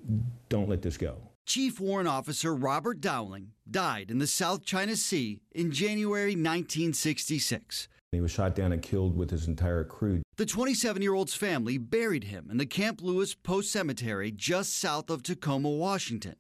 Don't 0.50 0.70
let 0.70 0.82
this 0.82 0.98
go. 0.98 1.18
Chief 1.46 1.80
Warrant 1.80 2.08
Officer 2.08 2.56
Robert 2.56 3.02
Dowling 3.02 3.52
died 3.70 4.10
in 4.10 4.18
the 4.18 4.28
South 4.28 4.64
China 4.64 4.96
Sea 4.96 5.42
in 5.52 5.72
January 5.72 6.32
1966. 6.32 7.90
He 8.12 8.22
was 8.22 8.32
shot 8.32 8.56
down 8.56 8.72
and 8.72 8.82
killed 8.82 9.18
with 9.18 9.30
his 9.30 9.48
entire 9.48 9.84
crew. 9.84 10.22
The 10.38 10.46
27 10.46 11.02
year 11.02 11.14
old's 11.14 11.34
family 11.36 11.78
buried 11.78 12.26
him 12.26 12.48
in 12.50 12.58
the 12.58 12.66
Camp 12.66 13.02
Lewis 13.02 13.36
Post 13.36 13.72
Cemetery 13.72 14.32
just 14.32 14.80
south 14.80 15.10
of 15.10 15.22
Tacoma, 15.22 15.70
Washington. 15.70 16.36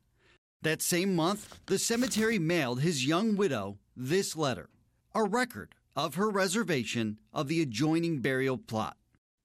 That 0.61 0.81
same 0.81 1.15
month, 1.15 1.59
the 1.65 1.77
cemetery 1.77 2.39
mailed 2.39 2.79
his 2.79 3.05
young 3.05 3.35
widow 3.35 3.79
this 3.97 4.37
letter, 4.37 4.69
a 5.13 5.23
record 5.23 5.75
of 5.95 6.15
her 6.15 6.29
reservation 6.29 7.19
of 7.33 7.49
the 7.49 7.61
adjoining 7.61 8.21
burial 8.21 8.57
plot. 8.57 8.95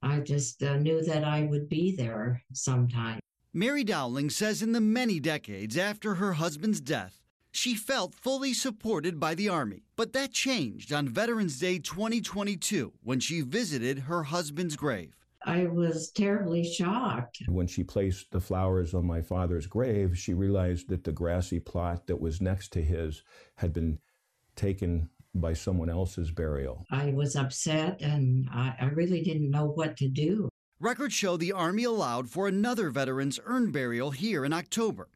I 0.02 0.20
just 0.20 0.62
uh, 0.62 0.76
knew 0.76 1.02
that 1.02 1.24
I 1.24 1.42
would 1.42 1.68
be 1.68 1.96
there 1.96 2.42
sometime. 2.52 3.18
Mary 3.54 3.82
Dowling 3.82 4.28
says 4.28 4.60
in 4.62 4.72
the 4.72 4.80
many 4.80 5.18
decades 5.18 5.78
after 5.78 6.16
her 6.16 6.34
husband's 6.34 6.82
death, 6.82 7.22
she 7.50 7.74
felt 7.74 8.14
fully 8.14 8.52
supported 8.52 9.18
by 9.18 9.34
the 9.34 9.48
Army. 9.48 9.84
But 9.96 10.12
that 10.12 10.32
changed 10.32 10.92
on 10.92 11.08
Veterans 11.08 11.58
Day 11.58 11.78
2022 11.78 12.92
when 13.02 13.20
she 13.20 13.40
visited 13.40 14.00
her 14.00 14.24
husband's 14.24 14.76
grave. 14.76 15.16
I 15.46 15.64
was 15.64 16.10
terribly 16.10 16.62
shocked. 16.62 17.38
When 17.48 17.66
she 17.66 17.82
placed 17.82 18.30
the 18.32 18.40
flowers 18.40 18.92
on 18.92 19.06
my 19.06 19.22
father's 19.22 19.66
grave, 19.66 20.18
she 20.18 20.34
realized 20.34 20.90
that 20.90 21.04
the 21.04 21.12
grassy 21.12 21.58
plot 21.58 22.06
that 22.08 22.20
was 22.20 22.42
next 22.42 22.72
to 22.74 22.82
his 22.82 23.22
had 23.56 23.72
been 23.72 23.98
taken 24.56 25.08
by 25.34 25.54
someone 25.54 25.88
else's 25.88 26.30
burial. 26.30 26.84
I 26.90 27.12
was 27.12 27.34
upset 27.34 28.02
and 28.02 28.46
I, 28.52 28.74
I 28.78 28.84
really 28.86 29.22
didn't 29.22 29.50
know 29.50 29.66
what 29.66 29.96
to 29.98 30.08
do. 30.08 30.50
Records 30.80 31.12
show 31.12 31.36
the 31.36 31.50
Army 31.50 31.82
allowed 31.82 32.30
for 32.30 32.46
another 32.46 32.88
veteran's 32.90 33.40
urn 33.44 33.72
burial 33.72 34.12
here 34.12 34.44
in 34.44 34.52
October. 34.52 35.08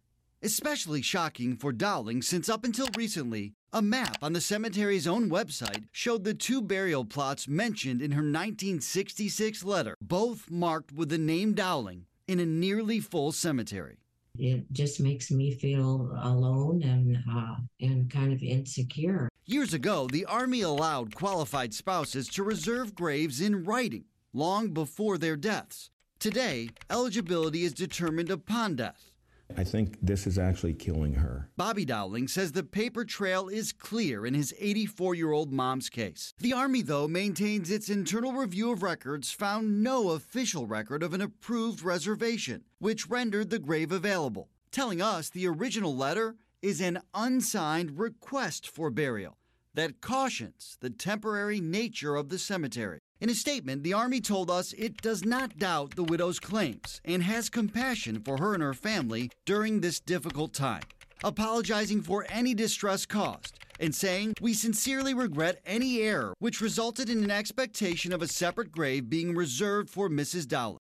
Especially 0.42 1.03
shocking 1.03 1.55
for 1.55 1.72
Dowling 1.72 2.20
since 2.20 2.48
up 2.48 2.64
until 2.64 2.88
recently, 2.96 3.53
a 3.72 3.81
map 3.81 4.18
on 4.22 4.33
the 4.33 4.40
cemetery's 4.40 5.07
own 5.07 5.31
website 5.31 5.85
showed 5.92 6.25
the 6.25 6.35
two 6.35 6.62
burial 6.62 7.05
plots 7.05 7.46
mentioned 7.46 8.03
in 8.03 8.11
her 8.11 8.22
1966 8.22 9.62
letter, 9.62 9.96
both 10.01 10.51
marked 10.51 10.90
with 10.90 11.11
the 11.11 11.18
name 11.18 11.55
Dowling 11.55 12.07
in 12.27 12.40
a 12.40 12.46
nearly 12.46 12.98
full 12.98 13.31
cemetery. 13.31 13.98
It 14.37 14.64
just 14.72 14.98
makes 14.98 15.31
me 15.31 15.55
feel 15.55 16.11
alone 16.22 16.83
and 16.83 17.18
uh, 17.31 17.55
and 17.81 18.11
kind 18.11 18.33
of 18.33 18.42
insecure. 18.42 19.29
Years 19.44 19.75
ago, 19.75 20.09
the 20.09 20.25
Army 20.25 20.62
allowed 20.62 21.14
qualified 21.14 21.72
spouses 21.72 22.27
to 22.31 22.42
reserve 22.42 22.96
graves 22.96 23.40
in 23.40 23.62
writing 23.62 24.07
long 24.33 24.71
before 24.71 25.18
their 25.18 25.37
deaths. 25.37 25.90
Today, 26.18 26.71
eligibility 26.90 27.64
is 27.64 27.73
determined 27.73 28.31
upon 28.31 28.77
death. 28.77 29.11
I 29.57 29.64
think 29.64 29.99
this 30.01 30.27
is 30.27 30.38
actually 30.38 30.73
killing 30.73 31.14
her. 31.14 31.51
Bobby 31.57 31.85
Dowling 31.85 32.29
says 32.29 32.53
the 32.53 32.62
paper 32.62 33.05
trail 33.05 33.49
is 33.49 33.73
clear 33.73 34.25
in 34.25 34.33
his 34.33 34.55
84 34.59 35.14
year 35.14 35.33
old 35.33 35.53
mom's 35.53 35.90
case. 35.90 36.33
The 36.38 36.55
Army, 36.55 36.81
though, 36.81 37.07
maintains 37.07 37.71
its 37.71 37.90
internal 37.90 38.33
review 38.33 38.73
of 38.73 38.83
records 38.83 39.31
found 39.31 39.83
no 39.83 40.11
official 40.11 40.66
record 40.66 41.03
of 41.03 41.12
an 41.12 41.21
approved 41.21 41.83
reservation, 41.83 42.64
which 42.79 43.11
rendered 43.11 43.51
the 43.51 43.59
grave 43.59 43.92
available, 43.92 44.49
telling 44.71 45.03
us 45.03 45.29
the 45.29 45.47
original 45.47 45.95
letter 45.95 46.37
is 46.62 46.81
an 46.81 47.01
unsigned 47.12 47.99
request 47.99 48.68
for 48.68 48.88
burial 48.88 49.37
that 49.75 50.01
cautions 50.01 50.77
the 50.81 50.90
temporary 50.90 51.61
nature 51.61 52.16
of 52.16 52.29
the 52.29 52.38
cemetery. 52.38 53.01
In 53.22 53.30
a 53.30 53.35
statement, 53.37 53.85
the 53.85 53.92
Army 53.92 54.20
told 54.20 54.50
us 54.50 54.72
it 54.72 55.00
does 55.00 55.24
not 55.24 55.56
doubt 55.56 55.94
the 55.94 56.02
widow's 56.02 56.40
claims 56.40 57.00
and 57.04 57.22
has 57.22 57.48
compassion 57.48 58.18
for 58.18 58.38
her 58.38 58.52
and 58.52 58.62
her 58.64 58.74
family 58.74 59.30
during 59.46 59.80
this 59.80 60.00
difficult 60.00 60.52
time, 60.52 60.82
apologizing 61.22 62.02
for 62.02 62.26
any 62.28 62.52
distress 62.52 63.06
caused 63.06 63.61
and 63.78 63.94
saying, 63.94 64.35
We 64.40 64.54
sincerely 64.54 65.14
regret 65.14 65.61
any 65.64 66.00
error 66.00 66.35
which 66.40 66.61
resulted 66.61 67.08
in 67.08 67.22
an 67.22 67.30
expectation 67.30 68.12
of 68.12 68.22
a 68.22 68.26
separate 68.26 68.72
grave 68.72 69.08
being 69.08 69.37
reserved 69.37 69.88
for 69.88 70.08
Mrs. 70.08 70.48
Dowling. 70.48 70.80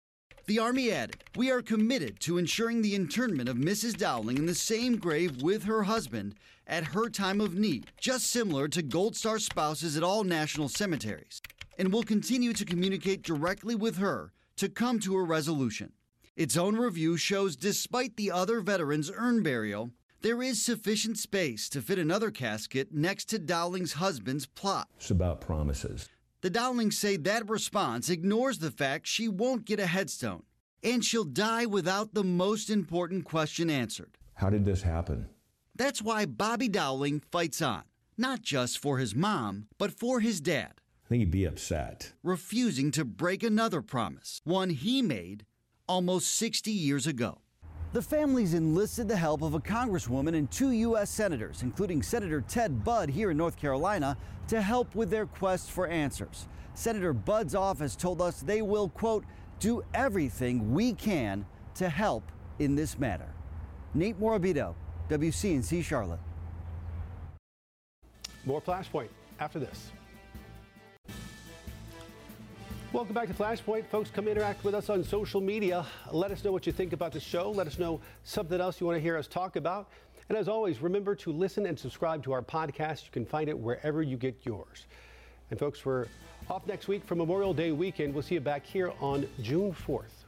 The 0.46 0.58
Army 0.58 0.90
added, 0.90 1.22
We 1.36 1.50
are 1.50 1.60
committed 1.60 2.18
to 2.20 2.38
ensuring 2.38 2.80
the 2.80 2.94
internment 2.94 3.50
of 3.50 3.58
Mrs. 3.58 3.98
Dowling 3.98 4.38
in 4.38 4.46
the 4.46 4.54
same 4.54 4.96
grave 4.96 5.42
with 5.42 5.64
her 5.64 5.82
husband 5.82 6.36
at 6.66 6.94
her 6.94 7.10
time 7.10 7.42
of 7.42 7.56
need, 7.56 7.90
just 8.00 8.28
similar 8.28 8.68
to 8.68 8.80
Gold 8.80 9.16
Star 9.16 9.38
spouses 9.38 9.98
at 9.98 10.02
all 10.02 10.24
national 10.24 10.70
cemeteries 10.70 11.42
and 11.78 11.92
will 11.92 12.02
continue 12.02 12.52
to 12.52 12.64
communicate 12.64 13.22
directly 13.22 13.74
with 13.74 13.96
her 13.96 14.32
to 14.56 14.68
come 14.68 14.98
to 15.00 15.16
a 15.16 15.22
resolution. 15.22 15.92
Its 16.36 16.56
own 16.56 16.76
review 16.76 17.16
shows 17.16 17.56
despite 17.56 18.16
the 18.16 18.30
other 18.30 18.60
veterans' 18.60 19.10
urn 19.14 19.42
burial, 19.42 19.90
there 20.22 20.42
is 20.42 20.64
sufficient 20.64 21.18
space 21.18 21.68
to 21.68 21.82
fit 21.82 21.98
another 21.98 22.30
casket 22.30 22.92
next 22.92 23.24
to 23.26 23.38
Dowling's 23.38 23.94
husband's 23.94 24.46
plot. 24.46 24.88
It's 24.96 25.10
about 25.10 25.40
promises. 25.40 26.08
The 26.42 26.50
Dowlings 26.50 26.98
say 26.98 27.16
that 27.18 27.48
response 27.48 28.08
ignores 28.08 28.58
the 28.58 28.70
fact 28.70 29.06
she 29.06 29.28
won't 29.28 29.64
get 29.64 29.80
a 29.80 29.86
headstone. 29.86 30.42
And 30.82 31.04
she'll 31.04 31.24
die 31.24 31.66
without 31.66 32.14
the 32.14 32.24
most 32.24 32.68
important 32.68 33.24
question 33.24 33.70
answered. 33.70 34.18
How 34.34 34.50
did 34.50 34.64
this 34.64 34.82
happen? 34.82 35.28
That's 35.76 36.02
why 36.02 36.26
Bobby 36.26 36.68
Dowling 36.68 37.22
fights 37.30 37.62
on, 37.62 37.84
not 38.18 38.42
just 38.42 38.78
for 38.78 38.98
his 38.98 39.14
mom, 39.14 39.68
but 39.78 39.92
for 39.92 40.20
his 40.20 40.40
dad. 40.40 40.81
I 41.04 41.08
think 41.08 41.20
he'd 41.20 41.30
be 41.30 41.44
upset. 41.44 42.12
Refusing 42.22 42.90
to 42.92 43.04
break 43.04 43.42
another 43.42 43.82
promise, 43.82 44.40
one 44.44 44.70
he 44.70 45.02
made 45.02 45.44
almost 45.86 46.34
60 46.36 46.70
years 46.70 47.06
ago. 47.06 47.38
The 47.92 48.00
families 48.00 48.54
enlisted 48.54 49.08
the 49.08 49.16
help 49.16 49.42
of 49.42 49.52
a 49.52 49.60
congresswoman 49.60 50.34
and 50.34 50.50
two 50.50 50.70
U.S. 50.70 51.10
senators, 51.10 51.62
including 51.62 52.02
Senator 52.02 52.40
Ted 52.40 52.82
Budd 52.82 53.10
here 53.10 53.30
in 53.30 53.36
North 53.36 53.56
Carolina, 53.56 54.16
to 54.48 54.62
help 54.62 54.94
with 54.94 55.10
their 55.10 55.26
quest 55.26 55.70
for 55.70 55.86
answers. 55.86 56.48
Senator 56.72 57.12
Budd's 57.12 57.54
office 57.54 57.94
told 57.94 58.22
us 58.22 58.40
they 58.40 58.62
will, 58.62 58.88
quote, 58.88 59.24
do 59.60 59.82
everything 59.92 60.72
we 60.72 60.94
can 60.94 61.44
to 61.74 61.90
help 61.90 62.24
in 62.58 62.74
this 62.74 62.98
matter. 62.98 63.28
Nate 63.92 64.18
Morabito, 64.18 64.74
WCNC 65.10 65.84
Charlotte. 65.84 66.20
More 68.46 68.62
Flashpoint 68.62 69.08
after 69.38 69.58
this. 69.58 69.92
Welcome 72.92 73.14
back 73.14 73.28
to 73.28 73.32
Flashpoint. 73.34 73.86
Folks, 73.86 74.10
come 74.10 74.28
interact 74.28 74.64
with 74.64 74.74
us 74.74 74.90
on 74.90 75.02
social 75.02 75.40
media. 75.40 75.86
Let 76.10 76.30
us 76.30 76.44
know 76.44 76.52
what 76.52 76.66
you 76.66 76.72
think 76.74 76.92
about 76.92 77.12
the 77.12 77.20
show. 77.20 77.50
Let 77.50 77.66
us 77.66 77.78
know 77.78 78.02
something 78.22 78.60
else 78.60 78.82
you 78.82 78.86
want 78.86 78.98
to 78.98 79.00
hear 79.00 79.16
us 79.16 79.26
talk 79.26 79.56
about. 79.56 79.88
And 80.28 80.36
as 80.36 80.46
always, 80.46 80.82
remember 80.82 81.14
to 81.14 81.32
listen 81.32 81.64
and 81.64 81.78
subscribe 81.78 82.22
to 82.24 82.32
our 82.32 82.42
podcast. 82.42 83.06
You 83.06 83.10
can 83.10 83.24
find 83.24 83.48
it 83.48 83.58
wherever 83.58 84.02
you 84.02 84.18
get 84.18 84.36
yours. 84.42 84.84
And 85.50 85.58
folks, 85.58 85.86
we're 85.86 86.06
off 86.50 86.66
next 86.66 86.86
week 86.86 87.02
for 87.06 87.14
Memorial 87.14 87.54
Day 87.54 87.72
weekend. 87.72 88.12
We'll 88.12 88.24
see 88.24 88.34
you 88.34 88.42
back 88.42 88.66
here 88.66 88.92
on 89.00 89.26
June 89.40 89.72
4th. 89.72 90.21